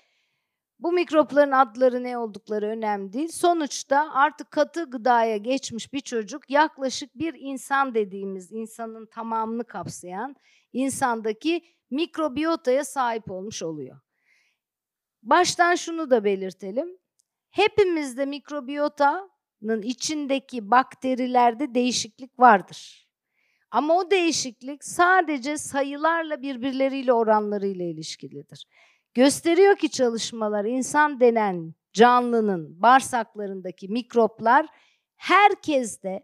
[0.79, 3.27] bu mikropların adları ne oldukları önemli değil.
[3.27, 10.35] Sonuçta artık katı gıdaya geçmiş bir çocuk yaklaşık bir insan dediğimiz insanın tamamını kapsayan
[10.73, 11.61] insandaki
[11.91, 13.99] mikrobiyotaya sahip olmuş oluyor.
[15.23, 16.97] Baştan şunu da belirtelim.
[17.49, 23.09] Hepimizde mikrobiyotanın içindeki bakterilerde değişiklik vardır.
[23.71, 28.65] Ama o değişiklik sadece sayılarla birbirleriyle oranlarıyla ilişkilidir.
[29.13, 34.65] Gösteriyor ki çalışmalar insan denen canlının bağırsaklarındaki mikroplar
[35.15, 36.23] herkeste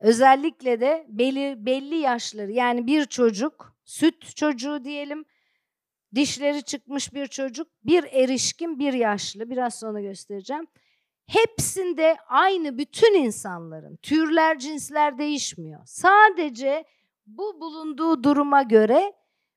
[0.00, 5.24] özellikle de belli, belli yaşları yani bir çocuk süt çocuğu diyelim
[6.14, 10.66] dişleri çıkmış bir çocuk bir erişkin bir yaşlı biraz sonra göstereceğim.
[11.26, 15.80] Hepsinde aynı bütün insanların türler cinsler değişmiyor.
[15.86, 16.84] Sadece
[17.26, 19.12] bu bulunduğu duruma göre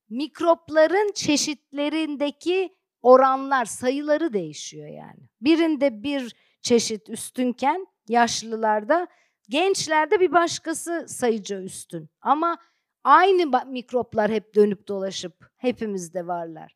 [0.09, 5.29] mikropların çeşitlerindeki oranlar, sayıları değişiyor yani.
[5.41, 9.07] Birinde bir çeşit üstünken yaşlılarda,
[9.49, 12.09] gençlerde bir başkası sayıca üstün.
[12.21, 12.57] Ama
[13.03, 16.75] aynı mikroplar hep dönüp dolaşıp hepimizde varlar.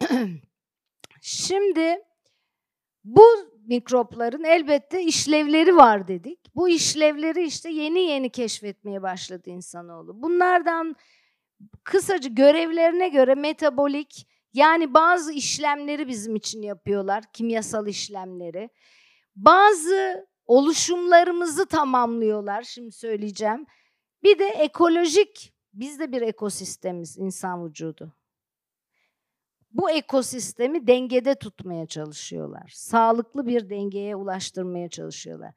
[1.22, 1.98] Şimdi
[3.04, 3.24] bu
[3.66, 6.38] mikropların elbette işlevleri var dedik.
[6.54, 10.22] Bu işlevleri işte yeni yeni keşfetmeye başladı insanoğlu.
[10.22, 10.96] Bunlardan
[11.84, 18.70] kısaca görevlerine göre metabolik yani bazı işlemleri bizim için yapıyorlar, kimyasal işlemleri.
[19.36, 23.66] Bazı oluşumlarımızı tamamlıyorlar, şimdi söyleyeceğim.
[24.22, 28.12] Bir de ekolojik, biz de bir ekosistemiz insan vücudu.
[29.70, 32.72] Bu ekosistemi dengede tutmaya çalışıyorlar.
[32.74, 35.54] Sağlıklı bir dengeye ulaştırmaya çalışıyorlar.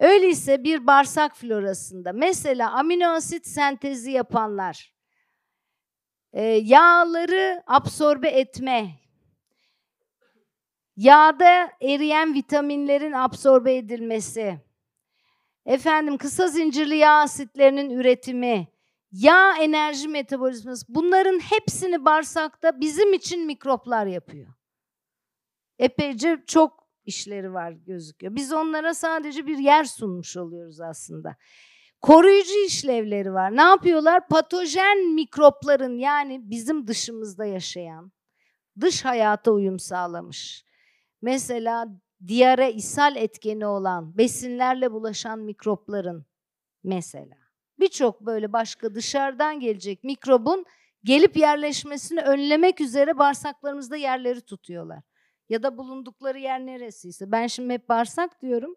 [0.00, 4.92] Öyleyse bir bağırsak florasında mesela amino asit sentezi yapanlar,
[6.32, 8.90] e, yağları absorbe etme,
[10.96, 14.58] yağda eriyen vitaminlerin absorbe edilmesi,
[15.66, 18.68] efendim kısa zincirli yağ asitlerinin üretimi,
[19.12, 24.54] yağ enerji metabolizması bunların hepsini bağırsakta bizim için mikroplar yapıyor.
[25.78, 28.34] Epeyce çok işleri var gözüküyor.
[28.34, 31.36] Biz onlara sadece bir yer sunmuş oluyoruz aslında.
[32.00, 33.56] Koruyucu işlevleri var.
[33.56, 34.28] Ne yapıyorlar?
[34.28, 38.12] Patojen mikropların yani bizim dışımızda yaşayan,
[38.80, 40.64] dış hayata uyum sağlamış.
[41.22, 41.88] Mesela
[42.26, 46.26] diyare ishal etkeni olan besinlerle bulaşan mikropların
[46.84, 47.36] mesela
[47.80, 50.64] birçok böyle başka dışarıdan gelecek mikrobun
[51.04, 55.02] gelip yerleşmesini önlemek üzere bağırsaklarımızda yerleri tutuyorlar.
[55.48, 57.32] Ya da bulundukları yer neresiyse.
[57.32, 58.76] Ben şimdi hep bağırsak diyorum.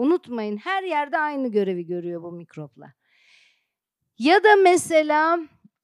[0.00, 2.90] Unutmayın her yerde aynı görevi görüyor bu mikroplar.
[4.18, 5.38] Ya da mesela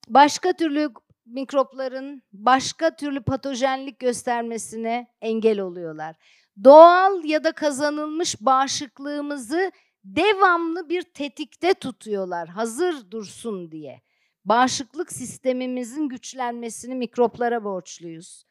[0.07, 0.89] başka türlü
[1.25, 6.15] mikropların başka türlü patojenlik göstermesine engel oluyorlar.
[6.63, 9.71] Doğal ya da kazanılmış bağışıklığımızı
[10.03, 14.01] devamlı bir tetikte tutuyorlar hazır dursun diye.
[14.45, 18.43] Bağışıklık sistemimizin güçlenmesini mikroplara borçluyuz.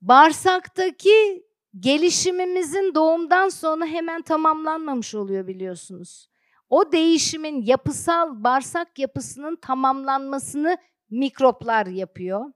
[0.00, 6.30] Bağırsaktaki gelişimimizin doğumdan sonra hemen tamamlanmamış oluyor biliyorsunuz.
[6.68, 10.78] O değişimin yapısal bağırsak yapısının tamamlanmasını
[11.10, 12.52] mikroplar yapıyor.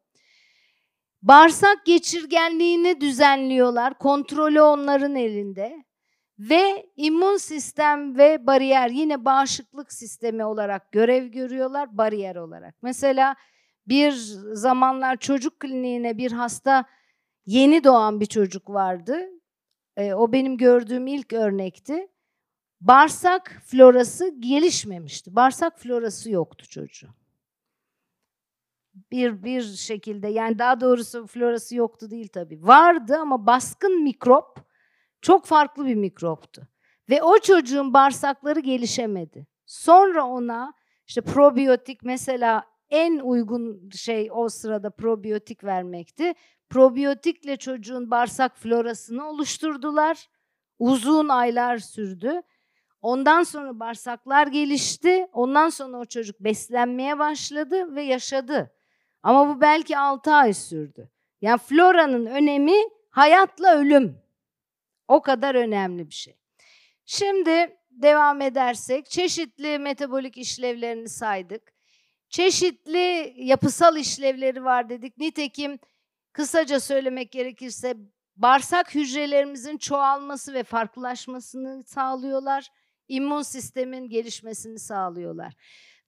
[1.22, 3.98] Bağırsak geçirgenliğini düzenliyorlar.
[3.98, 5.85] Kontrolü onların elinde.
[6.38, 12.74] Ve immün sistem ve bariyer yine bağışıklık sistemi olarak görev görüyorlar bariyer olarak.
[12.83, 13.37] Mesela
[13.87, 14.11] bir
[14.53, 16.85] zamanlar çocuk kliniğine bir hasta
[17.46, 19.28] yeni doğan bir çocuk vardı.
[19.96, 22.09] E, o benim gördüğüm ilk örnekti.
[22.80, 25.37] Bağırsak florası gelişmemişti.
[25.37, 27.14] Bağırsak florası yoktu çocuğun.
[29.12, 32.66] Bir bir şekilde yani daha doğrusu florası yoktu değil tabii.
[32.66, 34.59] Vardı ama baskın mikrop
[35.22, 36.68] çok farklı bir mikroptu.
[37.11, 39.46] Ve o çocuğun bağırsakları gelişemedi.
[39.66, 40.74] Sonra ona
[41.07, 46.35] işte probiyotik mesela en uygun şey o sırada probiyotik vermekti.
[46.70, 50.28] Probiyotikle çocuğun bağırsak florasını oluşturdular.
[50.78, 52.42] Uzun aylar sürdü.
[53.02, 55.26] Ondan sonra bağırsaklar gelişti.
[55.33, 58.74] Ondan sonra o çocuk beslenmeye başladı ve yaşadı.
[59.22, 61.11] Ama bu belki 6 ay sürdü.
[61.40, 62.76] Yani floranın önemi
[63.11, 64.18] hayatla ölüm.
[65.09, 66.37] O kadar önemli bir şey.
[67.04, 71.74] Şimdi devam edersek çeşitli metabolik işlevlerini saydık.
[72.35, 75.18] Çeşitli yapısal işlevleri var dedik.
[75.18, 75.79] Nitekim
[76.33, 77.97] kısaca söylemek gerekirse
[78.37, 82.68] bağırsak hücrelerimizin çoğalması ve farklılaşmasını sağlıyorlar.
[83.09, 85.55] İmmün sistemin gelişmesini sağlıyorlar.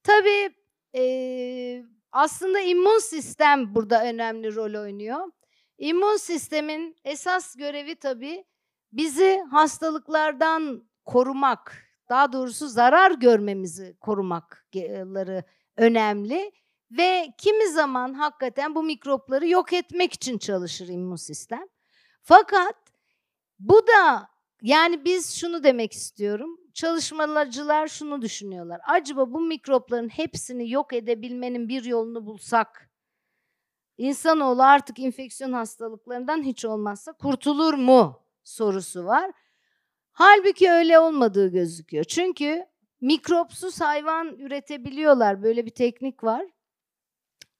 [0.03, 0.49] Tabii
[0.95, 5.31] e, aslında immün sistem burada önemli rol oynuyor.
[5.77, 8.45] İmmün sistemin esas görevi tabii
[8.91, 15.43] bizi hastalıklardan korumak, daha doğrusu zarar görmemizi korumakları
[15.77, 16.51] önemli
[16.91, 21.67] ve kimi zaman hakikaten bu mikropları yok etmek için çalışır immün sistem.
[22.21, 22.75] Fakat
[23.59, 24.29] bu da
[24.61, 26.59] yani biz şunu demek istiyorum.
[26.73, 28.81] Çalışmacılar şunu düşünüyorlar.
[28.87, 32.91] Acaba bu mikropların hepsini yok edebilmenin bir yolunu bulsak
[33.97, 38.27] insanoğlu artık enfeksiyon hastalıklarından hiç olmazsa kurtulur mu?
[38.47, 39.31] sorusu var.
[40.11, 42.03] Halbuki öyle olmadığı gözüküyor.
[42.03, 42.65] Çünkü
[43.01, 45.43] mikropsuz hayvan üretebiliyorlar.
[45.43, 46.45] Böyle bir teknik var.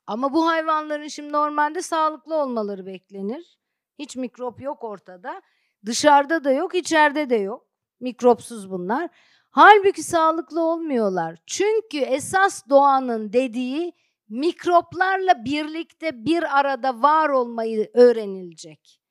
[0.07, 3.59] Ama bu hayvanların şimdi normalde sağlıklı olmaları beklenir.
[3.99, 5.41] Hiç mikrop yok ortada.
[5.85, 7.67] Dışarıda da yok, içeride de yok.
[7.99, 9.09] Mikropsuz bunlar.
[9.49, 11.37] Halbuki sağlıklı olmuyorlar.
[11.45, 13.93] Çünkü esas doğanın dediği
[14.29, 19.01] mikroplarla birlikte bir arada var olmayı öğrenilecek.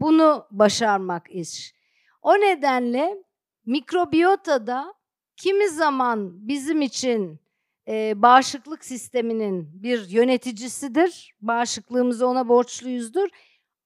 [0.00, 1.74] Bunu başarmak iş.
[2.22, 3.24] O nedenle
[3.66, 4.94] mikrobiyotada
[5.36, 7.40] kimi zaman bizim için
[7.88, 11.34] e, bağışıklık sisteminin bir yöneticisidir.
[11.40, 13.28] Bağışıklığımızı ona borçluyuzdur.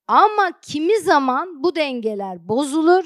[0.06, 3.04] Ama kimi zaman bu dengeler bozulur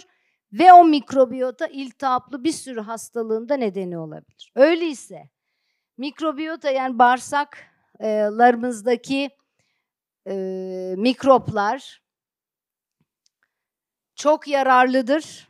[0.53, 4.53] ve o mikrobiyota iltihaplı bir sürü hastalığında nedeni olabilir.
[4.55, 5.31] Öyleyse
[5.97, 9.31] mikrobiyota yani bağırsaklarımızdaki
[10.29, 10.35] e,
[10.99, 12.03] mikroplar
[14.15, 15.49] çok yararlıdır.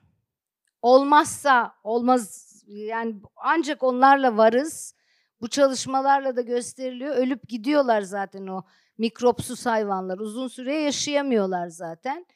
[0.82, 4.94] Olmazsa olmaz yani ancak onlarla varız.
[5.40, 7.16] Bu çalışmalarla da gösteriliyor.
[7.16, 8.62] Ölüp gidiyorlar zaten o
[8.98, 10.18] mikropsuz hayvanlar.
[10.18, 12.26] Uzun süre yaşayamıyorlar zaten.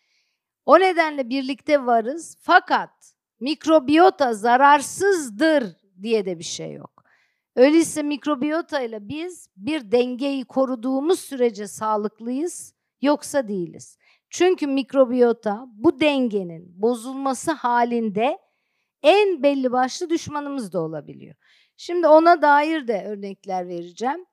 [0.67, 2.37] O nedenle birlikte varız.
[2.41, 5.65] Fakat mikrobiyota zararsızdır
[6.03, 7.05] diye de bir şey yok.
[7.57, 13.99] Öyleyse mikrobiyota ile biz bir dengeyi koruduğumuz sürece sağlıklıyız, yoksa değiliz.
[14.31, 18.39] Çünkü mikrobiyota bu dengenin bozulması halinde
[19.07, 21.35] en belli başlı düşmanımız da olabiliyor.
[21.77, 24.27] Şimdi ona dair de örnekler vereceğim.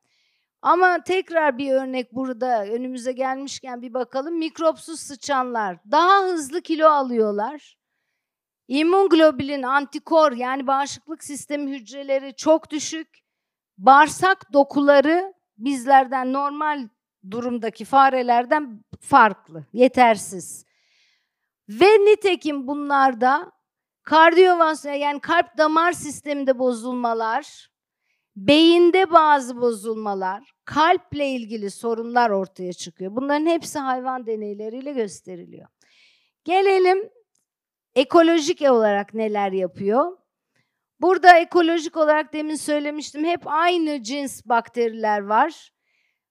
[0.62, 4.38] Ama tekrar bir örnek burada önümüze gelmişken bir bakalım.
[4.38, 7.78] Mikropsuz sıçanlar daha hızlı kilo alıyorlar.
[8.68, 13.08] İmmünoglobulin, antikor yani bağışıklık sistemi hücreleri çok düşük.
[13.78, 16.88] Bağırsak dokuları bizlerden normal
[17.32, 20.66] durumdaki farelerden farklı, yetersiz.
[21.70, 23.52] Ve nitekim bunlarda
[24.04, 27.70] kardiyovaskuler yani kalp damar sisteminde bozulmalar,
[28.36, 33.16] beyinde bazı bozulmalar, kalple ilgili sorunlar ortaya çıkıyor.
[33.16, 35.68] Bunların hepsi hayvan deneyleriyle gösteriliyor.
[36.44, 37.10] Gelelim
[37.96, 40.18] ekolojik olarak neler yapıyor?
[41.02, 45.74] Burada ekolojik olarak demin söylemiştim hep aynı cins bakteriler var.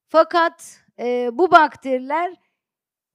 [0.09, 2.35] Fakat e, bu bakteriler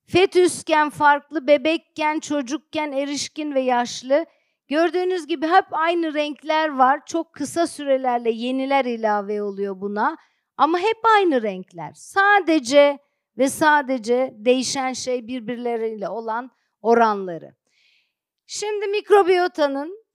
[0.07, 4.25] fetüsken farklı, bebekken, çocukken, erişkin ve yaşlı.
[4.67, 7.05] Gördüğünüz gibi hep aynı renkler var.
[7.05, 10.17] Çok kısa sürelerle yeniler ilave oluyor buna.
[10.57, 11.93] Ama hep aynı renkler.
[11.95, 12.99] Sadece
[13.37, 16.51] ve sadece değişen şey birbirleriyle olan
[16.81, 17.55] oranları.
[18.45, 20.05] Şimdi mikrobiyotanın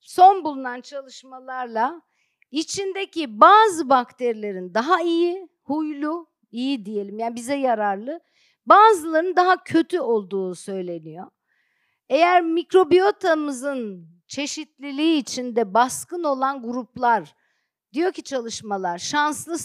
[0.00, 2.02] son bulunan çalışmalarla
[2.50, 8.20] içindeki bazı bakterilerin daha iyi, huylu, iyi diyelim yani bize yararlı,
[8.66, 11.26] bazılarının daha kötü olduğu söyleniyor.
[12.08, 17.34] Eğer mikrobiyotamızın çeşitliliği içinde baskın olan gruplar
[17.92, 19.58] diyor ki çalışmalar şanslı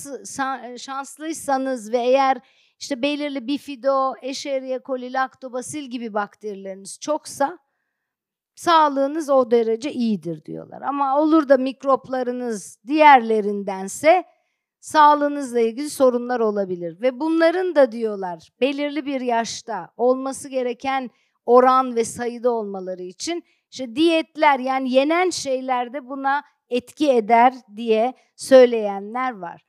[0.79, 2.37] şanslıysanız ve eğer
[2.79, 7.57] işte belirli bifido, escherichia coli, lactobacil gibi bakterileriniz çoksa
[8.55, 10.81] sağlığınız o derece iyidir diyorlar.
[10.81, 14.23] Ama olur da mikroplarınız diğerlerindense
[14.79, 17.01] sağlığınızla ilgili sorunlar olabilir.
[17.01, 21.09] Ve bunların da diyorlar belirli bir yaşta olması gereken
[21.47, 28.13] oran ve sayıda olmaları için işte diyetler yani yenen şeyler de buna etki eder diye
[28.35, 29.65] söyleyenler var.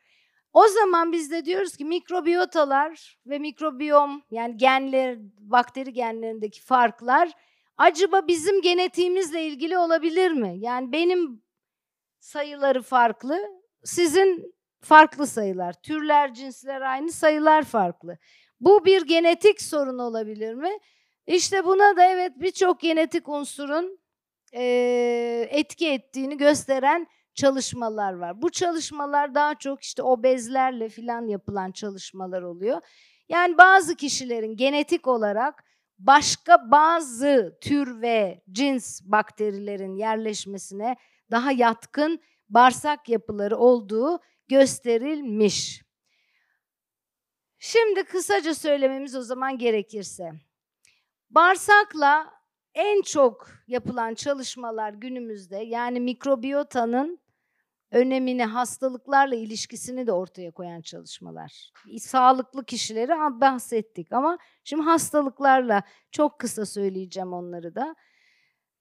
[0.52, 7.30] O zaman biz de diyoruz ki mikrobiyotalar ve mikrobiyom yani genler, bakteri genlerindeki farklar
[7.76, 10.54] acaba bizim genetiğimizle ilgili olabilir mi?
[10.58, 11.42] Yani benim
[12.20, 13.38] sayıları farklı,
[13.84, 15.72] sizin farklı sayılar.
[15.82, 18.18] Türler, cinsler aynı, sayılar farklı.
[18.60, 20.70] Bu bir genetik sorun olabilir mi?
[21.28, 24.00] İşte buna da evet birçok genetik unsurun
[24.52, 28.42] e, etki ettiğini gösteren çalışmalar var.
[28.42, 32.80] Bu çalışmalar daha çok işte obezlerle filan yapılan çalışmalar oluyor.
[33.28, 35.64] Yani bazı kişilerin genetik olarak
[35.98, 40.96] başka bazı tür ve cins bakterilerin yerleşmesine
[41.30, 45.82] daha yatkın bağırsak yapıları olduğu gösterilmiş.
[47.58, 50.47] Şimdi kısaca söylememiz o zaman gerekirse.
[51.30, 52.30] Bağırsakla
[52.74, 57.20] en çok yapılan çalışmalar günümüzde yani mikrobiyotanın
[57.90, 61.72] önemini, hastalıklarla ilişkisini de ortaya koyan çalışmalar.
[61.98, 67.94] Sağlıklı kişileri bahsettik ama şimdi hastalıklarla çok kısa söyleyeceğim onları da.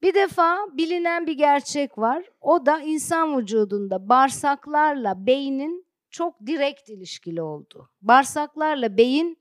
[0.02, 2.26] Bir defa bilinen bir gerçek var.
[2.42, 7.90] O da insan vücudunda bağırsaklarla beynin çok direkt ilişkili oldu.
[8.02, 9.38] Bağırsaklarla beyin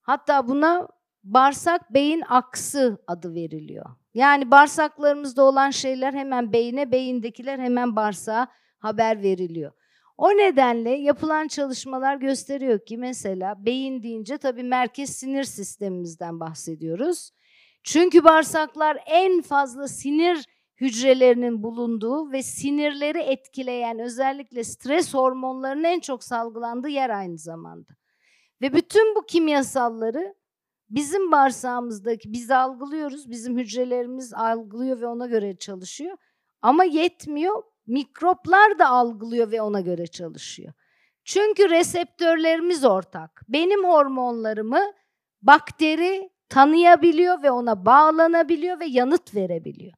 [0.00, 0.88] hatta buna
[1.24, 3.86] bağırsak beyin aksı adı veriliyor.
[4.14, 8.48] Yani bağırsaklarımızda olan şeyler hemen beyine, beyindekiler hemen bağırsağa
[8.78, 9.72] haber veriliyor.
[10.16, 17.30] O nedenle yapılan çalışmalar gösteriyor ki mesela beyin deyince tabii merkez sinir sistemimizden bahsediyoruz.
[17.84, 20.46] Çünkü bağırsaklar en fazla sinir
[20.80, 27.92] hücrelerinin bulunduğu ve sinirleri etkileyen özellikle stres hormonlarının en çok salgılandığı yer aynı zamanda.
[28.62, 30.34] Ve bütün bu kimyasalları
[30.90, 36.16] bizim bağırsağımızdaki biz algılıyoruz, bizim hücrelerimiz algılıyor ve ona göre çalışıyor.
[36.62, 40.72] Ama yetmiyor, mikroplar da algılıyor ve ona göre çalışıyor.
[41.24, 43.42] Çünkü reseptörlerimiz ortak.
[43.48, 44.92] Benim hormonlarımı
[45.42, 49.92] bakteri tanıyabiliyor ve ona bağlanabiliyor ve yanıt verebiliyor.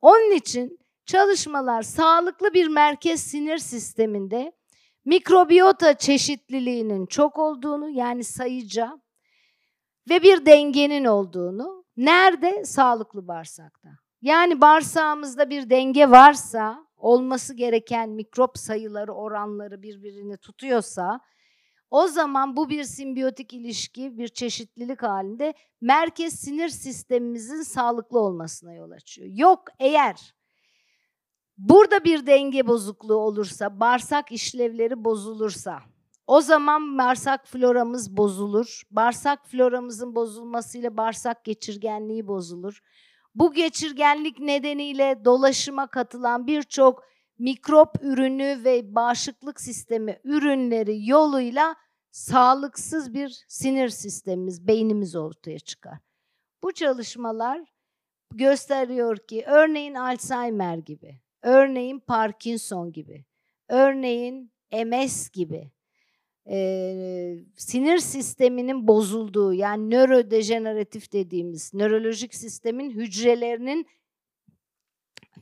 [0.00, 4.52] Onun için çalışmalar sağlıklı bir merkez sinir sisteminde
[5.04, 9.03] mikrobiyota çeşitliliğinin çok olduğunu yani sayıca
[10.08, 12.64] ve bir dengenin olduğunu nerede?
[12.64, 13.88] Sağlıklı bağırsakta.
[14.22, 21.20] Yani bağırsağımızda bir denge varsa, olması gereken mikrop sayıları, oranları birbirini tutuyorsa
[21.90, 28.90] O zaman bu bir simbiyotik ilişki, bir çeşitlilik halinde merkez sinir sistemimizin sağlıklı olmasına yol
[28.90, 29.28] açıyor.
[29.30, 30.34] Yok eğer
[31.56, 35.82] burada bir denge bozukluğu olursa, bağırsak işlevleri bozulursa,
[36.26, 38.82] o zaman bağırsak floramız bozulur.
[38.90, 42.80] Bağırsak floramızın bozulmasıyla bağırsak geçirgenliği bozulur.
[43.34, 47.04] Bu geçirgenlik nedeniyle dolaşıma katılan birçok
[47.38, 51.76] mikrop ürünü ve bağışıklık sistemi ürünleri yoluyla
[52.10, 55.98] sağlıksız bir sinir sistemimiz, beynimiz ortaya çıkar.
[56.62, 57.60] Bu çalışmalar
[58.34, 63.24] gösteriyor ki örneğin Alzheimer gibi, örneğin Parkinson gibi,
[63.68, 65.73] örneğin MS gibi
[66.48, 73.86] e, sinir sisteminin bozulduğu yani nörodejeneratif dediğimiz nörolojik sistemin hücrelerinin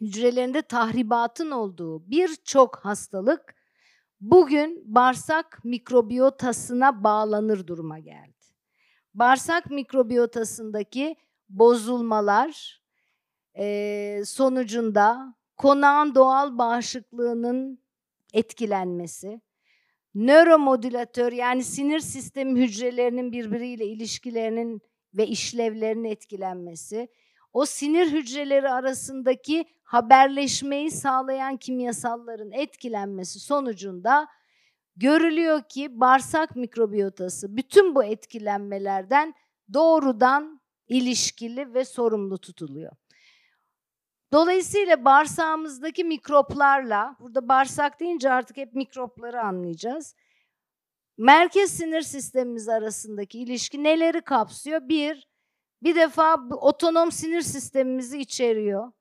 [0.00, 3.54] hücrelerinde tahribatın olduğu birçok hastalık
[4.20, 8.32] bugün bağırsak mikrobiyotasına bağlanır duruma geldi.
[9.14, 11.16] Bağırsak mikrobiyotasındaki
[11.48, 12.82] bozulmalar
[13.58, 17.82] e, sonucunda konağın doğal bağışıklığının
[18.32, 19.40] etkilenmesi,
[20.14, 24.80] nöromodülatör yani sinir sistemi hücrelerinin birbiriyle ilişkilerinin
[25.14, 27.08] ve işlevlerinin etkilenmesi,
[27.52, 34.28] o sinir hücreleri arasındaki haberleşmeyi sağlayan kimyasalların etkilenmesi sonucunda
[34.96, 39.34] görülüyor ki bağırsak mikrobiyotası bütün bu etkilenmelerden
[39.74, 42.92] doğrudan ilişkili ve sorumlu tutuluyor.
[44.32, 50.14] Dolayısıyla bağırsağımızdaki mikroplarla, burada bağırsak deyince artık hep mikropları anlayacağız.
[51.18, 54.88] Merkez sinir sistemimiz arasındaki ilişki neleri kapsıyor?
[54.88, 55.28] Bir,
[55.82, 58.92] bir defa otonom sinir sistemimizi içeriyor.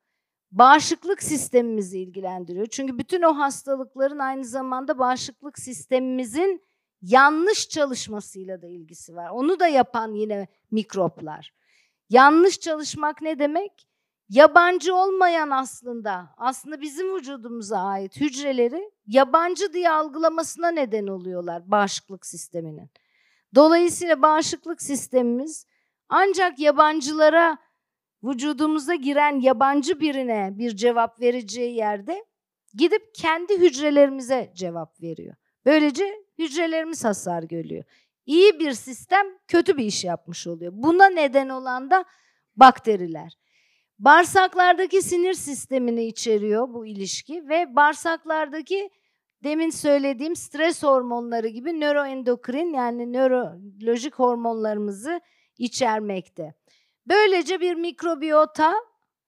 [0.52, 2.66] Bağışıklık sistemimizi ilgilendiriyor.
[2.66, 6.64] Çünkü bütün o hastalıkların aynı zamanda bağışıklık sistemimizin
[7.02, 9.30] yanlış çalışmasıyla da ilgisi var.
[9.30, 11.54] Onu da yapan yine mikroplar.
[12.10, 13.91] Yanlış çalışmak ne demek?
[14.32, 22.90] Yabancı olmayan aslında, aslında bizim vücudumuza ait hücreleri yabancı diye algılamasına neden oluyorlar bağışıklık sisteminin.
[23.56, 25.66] Dolayısıyla bağışıklık sistemimiz
[26.10, 27.58] ancak yabancılara
[28.24, 32.26] vücudumuza giren yabancı birine bir cevap vereceği yerde
[32.74, 35.36] gidip kendi hücrelerimize cevap veriyor.
[35.66, 37.84] Böylece hücrelerimiz hasar görüyor.
[38.26, 40.72] İyi bir sistem kötü bir iş yapmış oluyor.
[40.76, 42.06] Buna neden olan da
[42.56, 43.41] bakteriler.
[44.02, 48.90] Bağırsaklardaki sinir sistemini içeriyor bu ilişki ve bağırsaklardaki
[49.44, 55.22] demin söylediğim stres hormonları gibi nöroendokrin yani nörolojik hormonlarımızı
[55.58, 56.54] içermekte.
[57.08, 58.74] Böylece bir mikrobiyota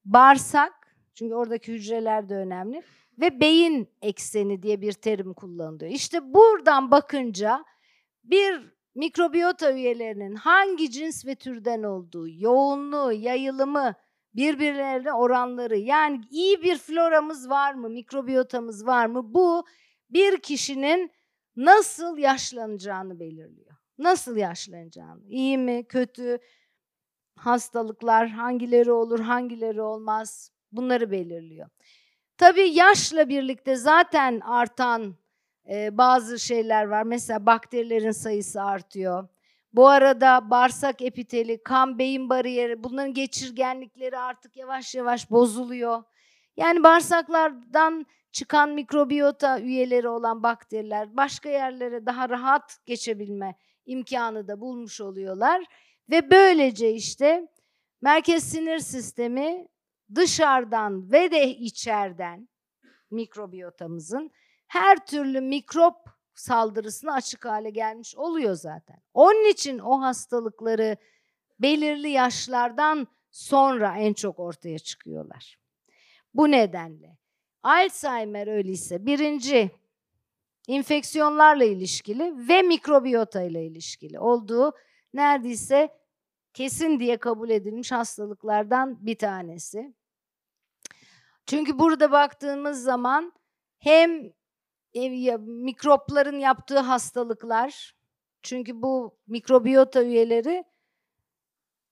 [0.06, 2.82] bağırsak çünkü oradaki hücreler de önemli
[3.22, 5.92] ve beyin ekseni diye bir terim kullanılıyor.
[5.92, 7.66] İşte buradan bakınca
[8.24, 13.96] bir mikrobiyota üyelerinin hangi cins ve türden olduğu, yoğunluğu, yayılımı,
[14.36, 19.34] birbirlerine oranları yani iyi bir floramız var mı, mikrobiyotamız var mı?
[19.34, 19.66] Bu
[20.10, 21.12] bir kişinin
[21.56, 23.76] nasıl yaşlanacağını belirliyor.
[23.98, 26.40] Nasıl yaşlanacağını, iyi mi, kötü,
[27.36, 31.70] hastalıklar hangileri olur, hangileri olmaz bunları belirliyor.
[32.38, 35.16] Tabii yaşla birlikte zaten artan
[35.70, 37.04] e, bazı şeyler var.
[37.04, 39.28] Mesela bakterilerin sayısı artıyor.
[39.74, 46.04] Bu arada bağırsak epiteli, kan beyin bariyeri bunların geçirgenlikleri artık yavaş yavaş bozuluyor.
[46.58, 53.56] Yani bağırsaklardan çıkan mikrobiyota üyeleri olan bakteriler başka yerlere daha rahat geçebilme
[53.86, 55.66] imkanı da bulmuş oluyorlar.
[56.10, 57.48] Ve böylece işte
[58.02, 59.68] merkez sinir sistemi
[60.16, 62.50] dışarıdan ve de içeriden
[63.12, 64.32] mikrobiyotamızın
[64.68, 65.96] her türlü mikrop
[66.36, 69.02] saldırısına açık hale gelmiş oluyor zaten.
[69.14, 70.98] Onun için o hastalıkları
[71.60, 75.58] belirli yaşlardan sonra en çok ortaya çıkıyorlar.
[76.34, 77.18] Bu nedenle
[77.64, 79.72] Alzheimer öyleyse birinci
[80.68, 84.74] infeksiyonlarla ilişkili ve mikrobiyota ile ilişkili olduğu
[85.14, 85.90] neredeyse
[86.54, 89.94] kesin diye kabul edilmiş hastalıklardan bir tanesi.
[91.46, 93.34] Çünkü burada baktığımız zaman
[93.80, 94.34] hem
[95.40, 97.96] mikropların yaptığı hastalıklar.
[98.42, 100.64] Çünkü bu mikrobiyota üyeleri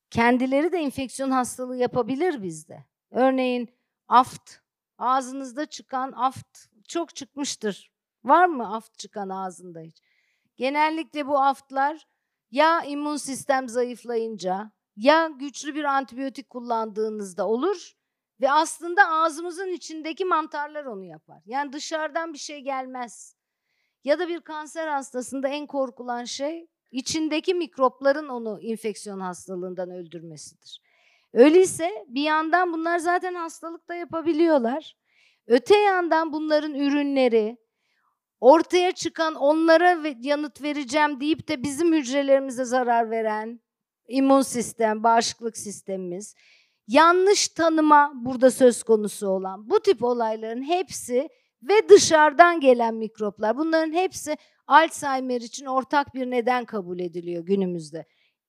[0.10, 2.86] kendileri de enfeksiyon hastalığı yapabilir bizde.
[3.12, 3.70] Örneğin
[4.08, 4.52] aft,
[4.98, 7.92] ağzınızda çıkan aft çok çıkmıştır.
[8.24, 9.98] Var mı aft çıkan ağzında hiç?
[10.58, 12.08] Genellikle bu aftlar
[12.52, 18.01] ya immün sistem zayıflayınca ya güçlü bir antibiyotik kullandığınızda olur
[18.42, 21.42] ve aslında ağzımızın içindeki mantarlar onu yapar.
[21.46, 23.36] Yani dışarıdan bir şey gelmez.
[24.04, 30.82] ya da bir kanser hastasında en korkulan şey içindeki mikropların onu infeksiyon hastalığından öldürmesidir.
[31.34, 34.98] Öyleyse bir yandan bunlar zaten hastalıkta yapabiliyorlar.
[35.48, 37.58] Öte yandan bunların ürünleri,
[38.40, 43.60] ortaya çıkan onlara yanıt vereceğim deyip de bizim hücrelerimize zarar veren
[44.08, 46.36] immün sistem, bağışıklık sistemimiz,
[46.88, 51.30] yanlış tanıma burada söz konusu olan bu tip olayların hepsi
[51.64, 58.06] ve dışarıdan gelen mikroplar bunların hepsi Alzheimer için ortak bir neden kabul ediliyor günümüzde.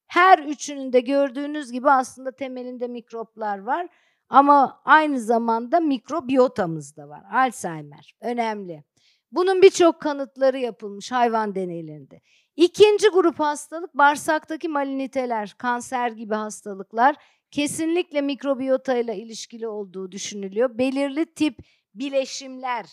[0.06, 3.88] Her üçünün de gördüğünüz gibi aslında temelinde mikroplar var
[4.28, 7.22] ama aynı zamanda mikrobiyotamız da var.
[7.32, 8.84] Alzheimer önemli.
[9.32, 12.20] Bunun birçok kanıtları yapılmış hayvan deneylerinde.
[12.56, 17.16] İkinci grup hastalık bağırsaktaki maliniteler, kanser gibi hastalıklar
[17.52, 20.78] kesinlikle mikrobiyota ile ilişkili olduğu düşünülüyor.
[20.78, 21.58] Belirli tip
[21.94, 22.86] bileşimler,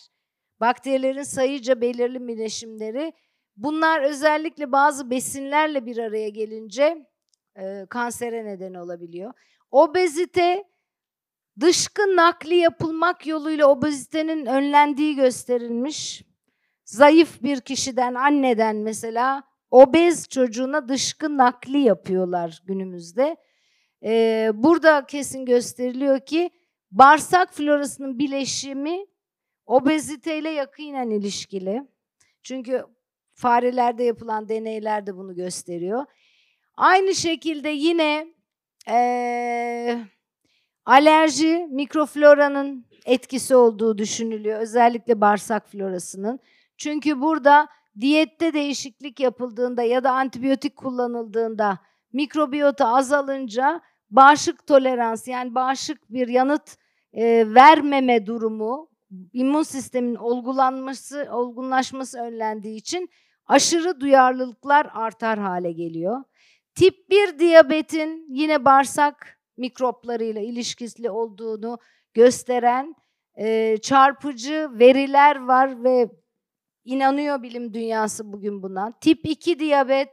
[0.60, 3.12] bakterilerin sayıca belirli bileşimleri
[3.56, 7.06] bunlar özellikle bazı besinlerle bir araya gelince
[7.56, 9.32] e, kansere neden olabiliyor.
[9.70, 10.64] Obezite
[11.60, 16.24] dışkı nakli yapılmak yoluyla obezitenin önlendiği gösterilmiş.
[16.84, 23.36] Zayıf bir kişiden, anneden mesela obez çocuğuna dışkı nakli yapıyorlar günümüzde.
[24.04, 26.50] Ee, burada kesin gösteriliyor ki
[26.90, 29.06] bağırsak florasının bileşimi
[29.66, 31.82] obeziteyle yakinen ilişkili.
[32.42, 32.84] Çünkü
[33.34, 36.04] farelerde yapılan deneyler de bunu gösteriyor.
[36.76, 38.26] Aynı şekilde yine
[38.88, 39.98] ee,
[40.84, 44.60] alerji mikrofloranın etkisi olduğu düşünülüyor.
[44.60, 46.40] Özellikle bağırsak florasının.
[46.76, 47.68] Çünkü burada
[48.00, 51.78] diyette değişiklik yapıldığında ya da antibiyotik kullanıldığında
[52.12, 53.80] mikrobiyota azalınca
[54.10, 56.76] bağışık tolerans yani bağışık bir yanıt
[57.12, 58.88] e, vermeme durumu
[59.32, 63.10] immün sistemin olgulanması, olgunlaşması önlendiği için
[63.46, 66.24] aşırı duyarlılıklar artar hale geliyor.
[66.74, 71.78] Tip 1 diyabetin yine bağırsak mikroplarıyla ilişkili olduğunu
[72.14, 72.94] gösteren
[73.38, 76.10] e, çarpıcı veriler var ve
[76.84, 78.92] inanıyor bilim dünyası bugün buna.
[79.00, 80.08] Tip 2 diyabet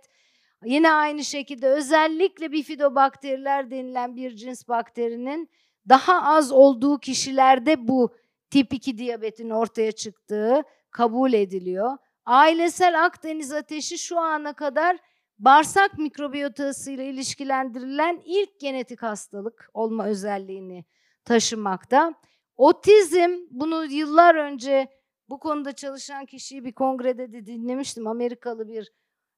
[0.66, 5.50] yine aynı şekilde özellikle bifidobakteriler denilen bir cins bakterinin
[5.90, 8.16] daha az olduğu kişilerde bu
[8.50, 11.98] tip 2 diyabetin ortaya çıktığı kabul ediliyor.
[12.26, 14.98] Ailesel Akdeniz ateşi şu ana kadar
[15.40, 20.86] bağırsak mikrobiyotasıyla ilişkilendirilen ilk genetik hastalık olma özelliğini
[21.26, 22.14] taşımakta.
[22.56, 24.88] Otizm bunu yıllar önce
[25.30, 28.08] bu konuda çalışan kişiyi bir kongrede de dinlemiştim.
[28.08, 28.92] Amerikalı bir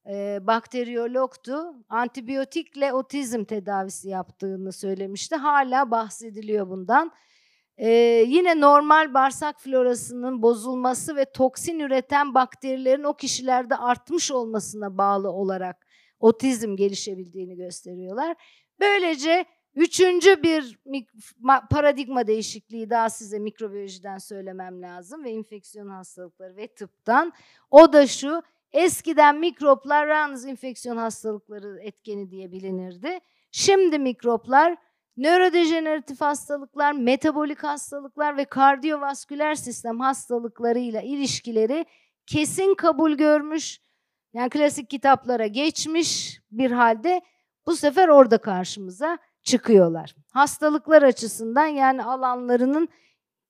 [0.06, 1.74] e, bakteriyologtu.
[1.88, 5.36] Antibiyotikle otizm tedavisi yaptığını söylemişti.
[5.36, 7.12] Hala bahsediliyor bundan.
[7.82, 15.30] Ee, yine normal bağırsak florasının bozulması ve toksin üreten bakterilerin o kişilerde artmış olmasına bağlı
[15.30, 15.86] olarak
[16.20, 18.36] otizm gelişebildiğini gösteriyorlar.
[18.80, 19.44] Böylece
[19.74, 20.78] üçüncü bir
[21.70, 27.32] paradigma değişikliği daha size mikrobiyolojiden söylemem lazım ve infeksiyon hastalıkları ve tıptan.
[27.70, 28.42] O da şu,
[28.72, 33.18] eskiden mikroplar yalnız infeksiyon hastalıkları etkeni diye bilinirdi.
[33.50, 34.76] Şimdi mikroplar
[35.16, 41.86] nörodejeneratif hastalıklar, metabolik hastalıklar ve kardiyovasküler sistem hastalıklarıyla ilişkileri
[42.26, 43.80] kesin kabul görmüş.
[44.32, 47.20] Yani klasik kitaplara geçmiş bir halde
[47.66, 50.14] bu sefer orada karşımıza çıkıyorlar.
[50.32, 52.88] Hastalıklar açısından yani alanlarının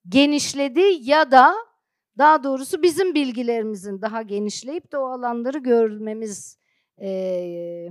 [0.09, 1.55] genişlediği ya da
[2.21, 6.59] daha doğrusu bizim bilgilerimizin daha genişleyip de o alanları görmemiz,
[7.01, 7.89] e,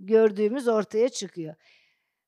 [0.00, 1.54] gördüğümüz ortaya çıkıyor.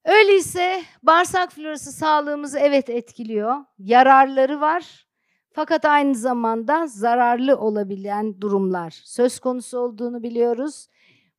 [0.04, 3.56] Öyleyse bağırsak florası sağlığımızı evet etkiliyor.
[3.78, 5.06] Yararları var.
[5.52, 10.88] Fakat aynı zamanda zararlı olabilen durumlar söz konusu olduğunu biliyoruz.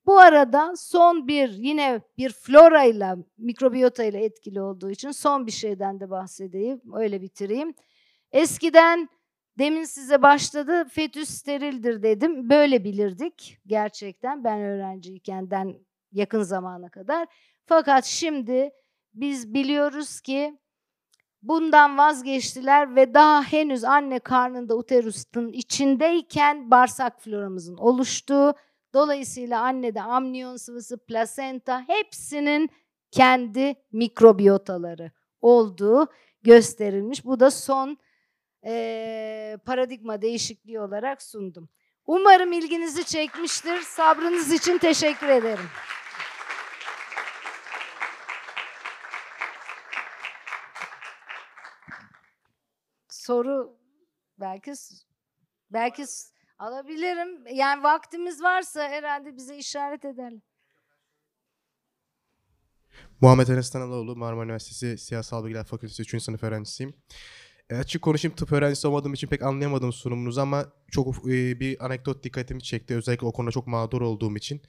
[0.06, 5.52] Bu arada son bir yine bir flora ile mikrobiyota ile etkili olduğu için son bir
[5.52, 6.82] şeyden de bahsedeyim.
[6.94, 7.74] Öyle bitireyim.
[8.32, 9.10] Eskiden
[9.58, 12.50] demin size başladı fetüs sterildir dedim.
[12.50, 15.50] Böyle bilirdik gerçekten ben öğrenciyken
[16.12, 17.28] yakın zamana kadar.
[17.66, 18.70] Fakat şimdi
[19.14, 20.60] biz biliyoruz ki
[21.42, 28.54] bundan vazgeçtiler ve daha henüz anne karnında uterusun içindeyken bağırsak floramızın oluştuğu,
[28.94, 32.70] dolayısıyla annede amniyon sıvısı, plasenta hepsinin
[33.12, 36.08] kendi mikrobiyotaları olduğu
[36.42, 37.26] gösterilmiş.
[37.26, 37.98] Bu da son
[38.68, 41.70] e, paradigma değişikliği olarak sundum.
[42.06, 43.82] Umarım ilginizi çekmiştir.
[43.82, 45.70] Sabrınız için teşekkür ederim.
[53.28, 53.78] soru
[54.40, 54.74] belki
[55.72, 56.06] belki
[56.60, 57.48] Alabilirim.
[57.48, 60.42] Yani vaktimiz varsa herhalde bize işaret ederler.
[63.22, 66.24] Muhammed Enes Tanaloğlu, Marmara Üniversitesi Siyasal Bilgiler Fakültesi 3.
[66.24, 66.94] sınıf öğrencisiyim.
[67.70, 72.24] E, açık konuşayım tıp öğrencisi olmadığım için pek anlayamadım sunumunuzu ama çok e, bir anekdot
[72.24, 72.96] dikkatimi çekti.
[72.96, 74.62] Özellikle o konuda çok mağdur olduğum için.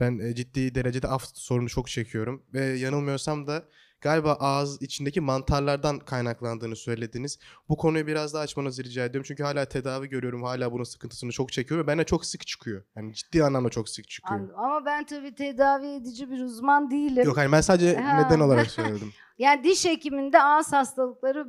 [0.00, 2.42] Ben e, ciddi derecede af sorunu çok çekiyorum.
[2.54, 3.64] Ve yanılmıyorsam da
[4.00, 7.38] galiba ağız içindeki mantarlardan kaynaklandığını söylediniz.
[7.68, 9.24] Bu konuyu biraz daha açmanızı rica ediyorum.
[9.28, 10.42] Çünkü hala tedavi görüyorum.
[10.42, 12.82] Hala bunun sıkıntısını çok çekiyor ve bende çok sık çıkıyor.
[12.96, 14.40] Yani ciddi anlamda çok sık çıkıyor.
[14.40, 14.58] Anladım.
[14.58, 17.24] Ama ben tabii tedavi edici bir uzman değilim.
[17.24, 18.22] Yok hani ben sadece Ha.
[18.22, 19.12] neden olarak söyledim.
[19.38, 21.46] Yani diş hekiminde ağız hastalıkları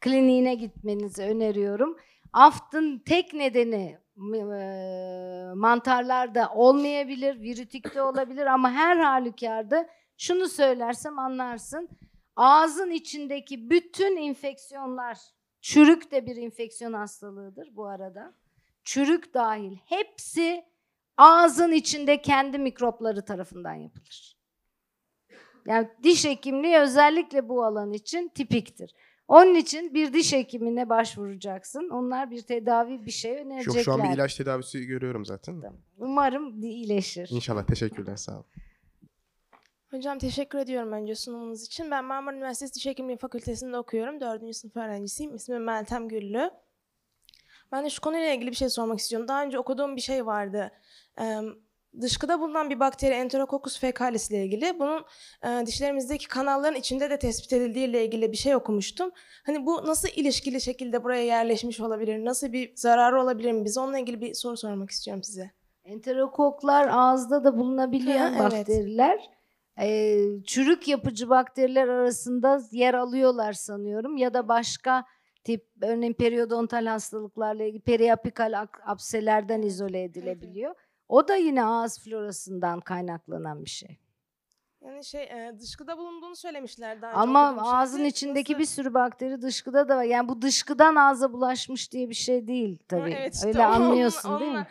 [0.00, 1.96] kliniğine gitmenizi öneriyorum.
[2.32, 3.98] Aftın tek nedeni
[4.34, 11.88] e, mantarlarda olmayabilir, virütikte olabilir ama her halükarda şunu söylersem anlarsın.
[12.36, 15.18] Ağzın içindeki bütün infeksiyonlar,
[15.60, 18.34] çürük de bir infeksiyon hastalığıdır bu arada.
[18.84, 20.64] Çürük dahil hepsi
[21.16, 24.38] ağzın içinde kendi mikropları tarafından yapılır.
[25.66, 28.94] Yani diş hekimliği özellikle bu alan için tipiktir.
[29.28, 31.88] Onun için bir diş hekimine başvuracaksın.
[31.90, 33.82] Onlar bir tedavi bir şey Yok önerecekler.
[33.82, 35.62] şu an bir ilaç tedavisi görüyorum zaten.
[35.98, 37.28] Umarım iyileşir.
[37.30, 38.46] İnşallah teşekkürler sağ olun.
[39.90, 41.90] Hocam teşekkür ediyorum önce sunumunuz için.
[41.90, 44.20] Ben Marmara Üniversitesi Diş Hekimliği Fakültesi'nde okuyorum.
[44.20, 45.34] Dördüncü sınıf öğrencisiyim.
[45.34, 46.50] İsmim Meltem Güllü.
[47.72, 49.28] Ben de şu konuyla ilgili bir şey sormak istiyorum.
[49.28, 50.72] Daha önce okuduğum bir şey vardı.
[52.00, 54.78] Dışkıda bulunan bir bakteri Enterococcus fecalis ile ilgili.
[54.78, 55.04] Bunun
[55.44, 59.10] e, dişlerimizdeki kanalların içinde de tespit edildiği ile ilgili bir şey okumuştum.
[59.46, 62.24] Hani bu nasıl ilişkili şekilde buraya yerleşmiş olabilir?
[62.24, 63.64] Nasıl bir zararı olabilir mi?
[63.64, 65.50] Biz onunla ilgili bir soru sormak istiyorum size.
[65.84, 68.52] Enterokoklar ağızda da bulunabilen Ha, evet.
[68.52, 69.30] bakteriler.
[69.80, 75.04] Ee, çürük yapıcı bakteriler arasında yer alıyorlar sanıyorum ya da başka
[75.44, 80.74] tip örneğin periodontal hastalıklarla ilgili periapikal apselerden izole edilebiliyor.
[81.08, 83.98] O da yine ağız florasından kaynaklanan bir şey.
[84.84, 88.08] Yani şey e, dışkıda bulunduğunu söylemişler daha önce Ama okuduğum ağzın şeyde.
[88.08, 90.02] içindeki Nasıl- bir sürü bakteri dışkıda da var.
[90.04, 93.10] Yani bu dışkıdan ağza bulaşmış diye bir şey değil Ha, tabii.
[93.18, 94.56] evet işte Öyle onunla- anlıyorsun değil mi?
[94.56, 94.66] onunla-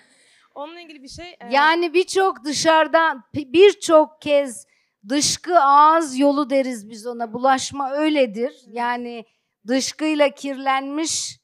[0.55, 1.29] Onunla ilgili bir şey.
[1.29, 4.67] e, Yani birçok dışarıdan birçok kez
[5.09, 7.33] dışkı ağız yolu deriz biz ona.
[7.33, 8.61] Bulaşma öyledir.
[8.67, 9.25] Yani
[9.67, 11.39] dışkıyla kirlenmiş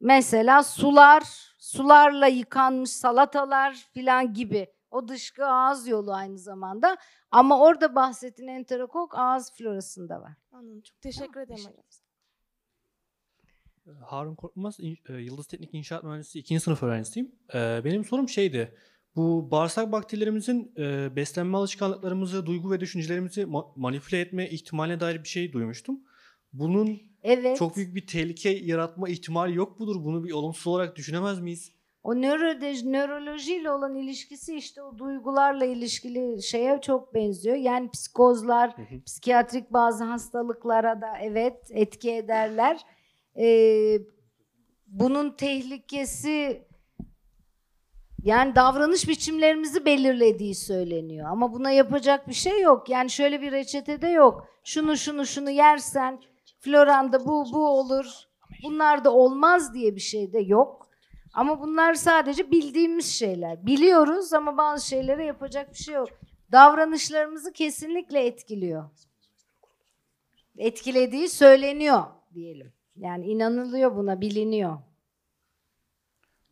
[0.00, 4.66] mesela sular, sularla yıkanmış salatalar filan gibi.
[4.90, 6.96] O dışkı ağız yolu aynı zamanda.
[7.30, 10.32] Ama orada bahsettiğin enterokok ağız florasında var.
[10.52, 10.80] Anladım.
[10.80, 11.84] Çok teşekkür ederim hocam.
[14.06, 16.60] Harun Korkmaz, e, Yıldız Teknik İnşaat Mühendisi 2.
[16.60, 17.32] sınıf öğrencisiyim.
[17.54, 18.74] E, Benim sorum şeydi,
[19.16, 25.28] bu bağırsak bakterilerimizin e, beslenme alışkanlıklarımızı, duygu ve düşüncelerimizi ma- manipüle etme ihtimaline dair bir
[25.28, 26.00] şey duymuştum.
[26.52, 27.58] Bunun Evet.
[27.58, 30.04] çok büyük bir tehlike yaratma ihtimali yok mudur?
[30.04, 31.72] Bunu bir olumsuz olarak düşünemez miyiz?
[32.02, 37.56] O nörode, nörolojiyle olan ilişkisi işte o duygularla ilişkili şeye çok benziyor.
[37.56, 39.02] Yani psikozlar, Hı hı.
[39.06, 42.80] psikiyatrik bazı hastalıklara da evet etki ederler.
[43.36, 43.98] Ee,
[44.86, 46.62] bunun tehlikesi
[48.24, 51.28] yani davranış biçimlerimizi belirlediği söyleniyor.
[51.30, 52.88] Ama buna yapacak bir şey yok.
[52.88, 54.46] Yani şöyle bir reçetede yok.
[54.64, 56.20] Şunu şunu şunu yersen
[56.60, 58.06] floranda bu bu olur.
[58.62, 60.88] Bunlar da olmaz diye bir şey de yok.
[61.34, 63.66] Ama bunlar sadece bildiğimiz şeyler.
[63.66, 66.08] Biliyoruz ama bazı şeylere yapacak bir şey yok.
[66.52, 68.90] Davranışlarımızı kesinlikle etkiliyor.
[70.58, 72.02] Etkilediği söyleniyor
[72.34, 72.72] diyelim.
[72.96, 74.78] Yani inanılıyor buna, biliniyor.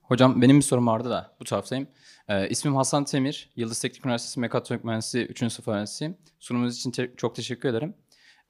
[0.02, 1.88] Hocam benim bir sorum vardı da bu taraftayım.
[2.28, 3.50] Ee, ismim Hasan Temir.
[3.56, 5.38] Yıldız Teknik Üniversitesi Mekatronik Mühendisliği 3.
[5.38, 6.16] sınıf öğrencisiyim.
[6.38, 7.94] Sunumunuz için te- çok teşekkür ederim.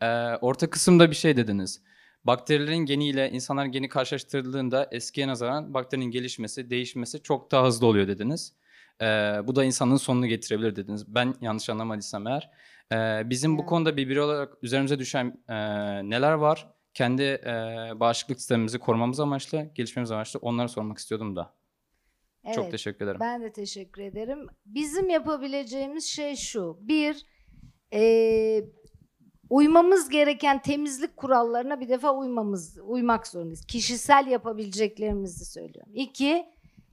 [0.02, 0.06] Ee,
[0.40, 1.82] orta kısımda bir şey dediniz.
[2.24, 8.54] Bakterilerin geniyle insanlar geni karşılaştırıldığında eskiye nazaran bakterinin gelişmesi, değişmesi çok daha hızlı oluyor dediniz.
[9.02, 9.04] Ee,
[9.44, 11.14] bu da insanlığın sonunu getirebilir dediniz.
[11.14, 12.50] Ben yanlış anlamadıysam eğer.
[12.92, 15.54] Ee, bizim bu konuda bir birey olarak üzerimize düşen e,
[16.10, 16.68] neler var?
[16.94, 17.52] Kendi e,
[18.00, 21.54] bağışıklık sistemimizi korumamız amaçlı, gelişmemiz amaçlı onları sormak istiyordum da.
[22.54, 22.70] Çok Evet.
[22.70, 23.20] teşekkür ederim.
[23.20, 24.46] Ben de teşekkür ederim.
[24.66, 26.78] Bizim yapabileceğimiz şey şu.
[26.80, 27.16] Bir,
[27.92, 28.64] eee,
[29.50, 33.64] uymamız gereken temizlik kurallarına bir defa uymamız, uymak zorundayız.
[33.64, 35.92] Kişisel yapabileceklerimizi söylüyorum.
[35.94, 36.46] İki,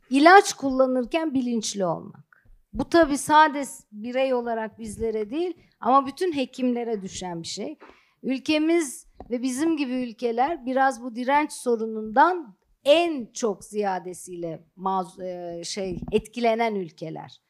[0.10, 2.50] ilaç kullanırken bilinçli olmak.
[2.74, 7.78] Bu tabii sade birey olarak bizlere değil ama bütün hekimlere düşen bir şey.
[8.24, 16.00] Ülkemiz ve bizim gibi ülkeler biraz bu direnç sorunundan en çok ziyadesiyle maz, e, şey
[16.12, 17.42] etkilenen ülkeler.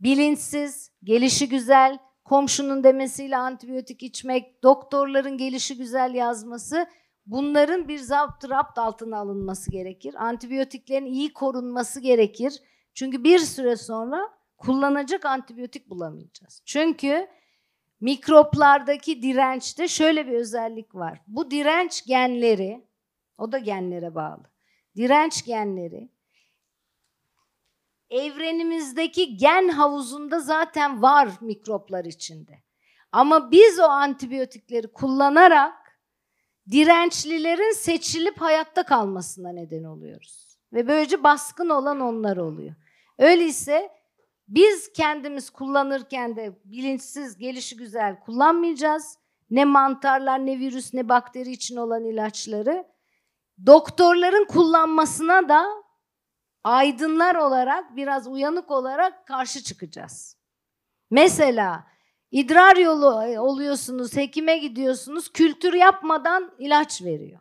[0.00, 6.86] Bilinçsiz, gelişi güzel, komşunun demesiyle antibiyotik içmek, doktorların gelişi güzel yazması
[7.26, 10.14] bunların bir zapt rapt altına alınması gerekir.
[10.18, 12.62] Antibiyotiklerin iyi korunması gerekir.
[12.94, 16.62] Çünkü bir süre sonra kullanacak antibiyotik bulamayacağız.
[16.64, 17.28] Çünkü
[18.00, 21.20] mikroplardaki dirençte şöyle bir özellik var.
[21.26, 22.86] Bu direnç genleri,
[23.38, 24.42] o da genlere bağlı.
[24.96, 26.08] Direnç genleri
[28.12, 32.62] evrenimizdeki gen havuzunda zaten var mikroplar içinde.
[33.12, 35.98] Ama biz o antibiyotikleri kullanarak
[36.70, 40.58] dirençlilerin seçilip hayatta kalmasına neden oluyoruz.
[40.72, 42.74] Ve böylece baskın olan onlar oluyor.
[43.18, 43.90] Öyleyse
[44.48, 49.18] biz kendimiz kullanırken de bilinçsiz, gelişi güzel kullanmayacağız.
[49.50, 52.84] Ne mantarlar, ne virüs, ne bakteri için olan ilaçları.
[53.66, 55.81] Doktorların kullanmasına da
[56.64, 60.36] aydınlar olarak, biraz uyanık olarak karşı çıkacağız.
[61.10, 61.86] Mesela
[62.30, 67.40] idrar yolu e, oluyorsunuz, hekime gidiyorsunuz, kültür yapmadan ilaç veriyor.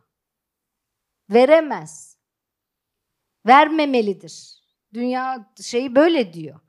[1.30, 2.18] Veremez.
[3.48, 4.62] Vermemelidir.
[4.94, 6.60] Dünya şeyi böyle diyor.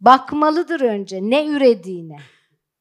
[0.00, 2.16] Bakmalıdır önce ne ürediğine.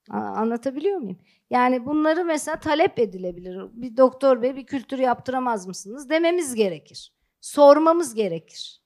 [0.09, 1.19] Anlatabiliyor muyum?
[1.49, 3.57] Yani bunları mesela talep edilebilir.
[3.71, 7.13] Bir doktor bey bir kültür yaptıramaz mısınız dememiz gerekir.
[7.41, 8.81] Sormamız gerekir.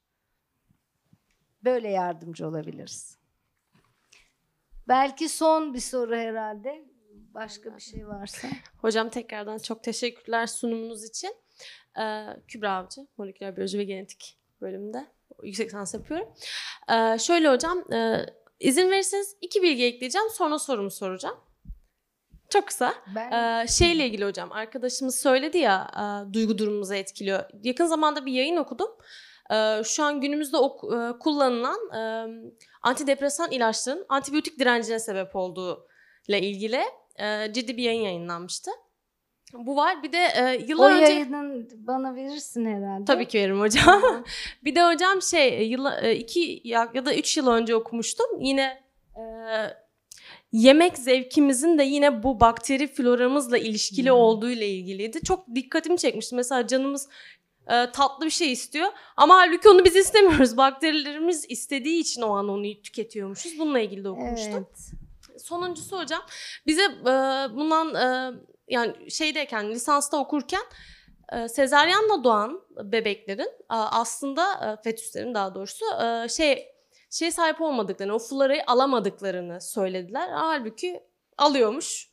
[1.64, 3.18] Böyle yardımcı olabiliriz.
[4.88, 6.86] Belki son bir soru herhalde.
[7.34, 8.47] Başka bir şey varsa.
[8.78, 11.36] Hocam tekrardan çok teşekkürler sunumunuz için.
[11.99, 15.05] Ee, Kübra Avcı, Moleküler Biyoloji ve Genetik bölümünde
[15.43, 16.28] yüksek lisans yapıyorum.
[16.89, 18.26] Ee, şöyle hocam, e,
[18.59, 21.38] izin verirseniz iki bilgi ekleyeceğim, sonra sorumu soracağım.
[22.49, 22.93] Çok kısa.
[23.16, 27.43] Ben Ee, şeyle ilgili hocam, arkadaşımız söyledi ya, e, duygu durumumuzu etkiliyor.
[27.64, 28.89] Yakın zamanda bir yayın okudum.
[29.53, 32.01] Ee, şu an günümüzde ok- e, kullanılan e,
[32.81, 35.87] antidepresan ilaçların antibiyotik direncine sebep olduğu
[36.27, 36.81] ile ilgili
[37.19, 38.71] e, ciddi bir yayın yayınlanmıştı.
[39.53, 40.03] Bu var.
[40.03, 41.13] Bir de e, o yıllar önce...
[41.13, 43.05] yayının bana verirsin herhalde.
[43.05, 44.01] Tabii ki veririm hocam.
[44.63, 48.25] bir de hocam şey yıla, e, iki ya, ya da üç yıl önce okumuştum.
[48.41, 48.83] Yine
[49.15, 49.23] e,
[50.51, 54.17] yemek zevkimizin de yine bu bakteri floramızla ilişkili Hmm.
[54.17, 55.21] olduğu ile ilgiliydi.
[55.23, 56.35] Çok dikkatimi çekmişti.
[56.35, 57.09] Mesela canımız
[57.72, 60.57] e, tatlı bir şey istiyor ama halbuki onu biz istemiyoruz.
[60.57, 63.59] Bakterilerimiz istediği için o an onu tüketiyormuşuz.
[63.59, 64.53] Bununla ilgili de okumuştum.
[64.53, 64.91] Evet.
[65.43, 66.22] Sonuncusu hocam
[66.68, 67.16] bize e,
[67.55, 68.34] bundan e,
[68.68, 70.64] yani şeydeyken lisansta okurken
[71.34, 76.74] e, sezaryenle doğan bebeklerin aslında e, fetüslerin daha doğrusu e, şey
[77.11, 80.30] şey sahip olmadıklarını, o florayı alamadıklarını söylediler.
[80.32, 81.03] Halbuki
[81.38, 82.09] alıyormuş.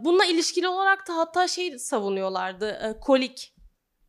[0.00, 2.98] Bununla ilişkili olarak da hatta şey savunuyorlardı.
[3.00, 3.55] Kolik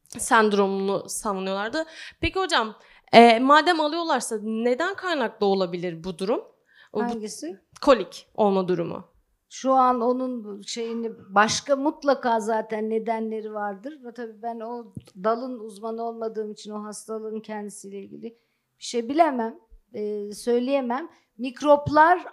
[0.08, 1.86] sendromunu savunuyorlardı.
[2.22, 2.76] Peki hocam
[3.14, 6.42] e, madem alıyorlarsa neden kaynaklı olabilir bu durum?
[6.94, 7.60] Hangisi?
[7.82, 9.04] kolik olma durumu.
[9.50, 14.00] Şu an onun şeyini başka mutlaka zaten nedenleri vardır.
[14.04, 14.94] Ve tabii ben o
[15.24, 18.38] dalın uzmanı olmadığım için o hastalığın kendisiyle ilgili
[18.80, 19.60] bir şey bilemem,
[19.94, 21.10] e, söyleyemem.
[21.38, 22.26] Mikroplar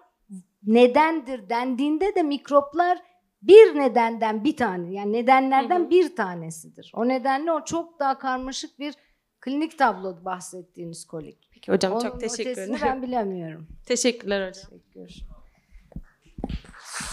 [0.67, 3.03] nedendir dendiğinde de mikroplar
[3.49, 5.91] bir nedenden bir tane yani nedenlerden Hı hı.
[5.91, 6.93] bir tanesidir.
[6.95, 8.95] O nedenle o çok daha karmaşık bir
[9.41, 11.49] klinik tablo bahsettiğiniz kolik.
[11.55, 12.77] Peki hocam Onun çok teşekkür ederim.
[12.83, 13.69] ben bilemiyorum.
[13.87, 14.65] Teşekkürler hocam.
[14.71, 15.23] Teşekkür.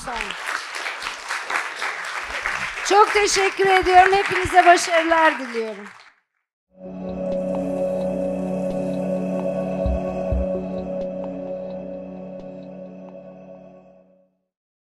[0.05, 0.19] Sağ olun.
[2.89, 4.13] Çok teşekkür ediyorum.
[4.13, 5.85] Hepinize başarılar diliyorum.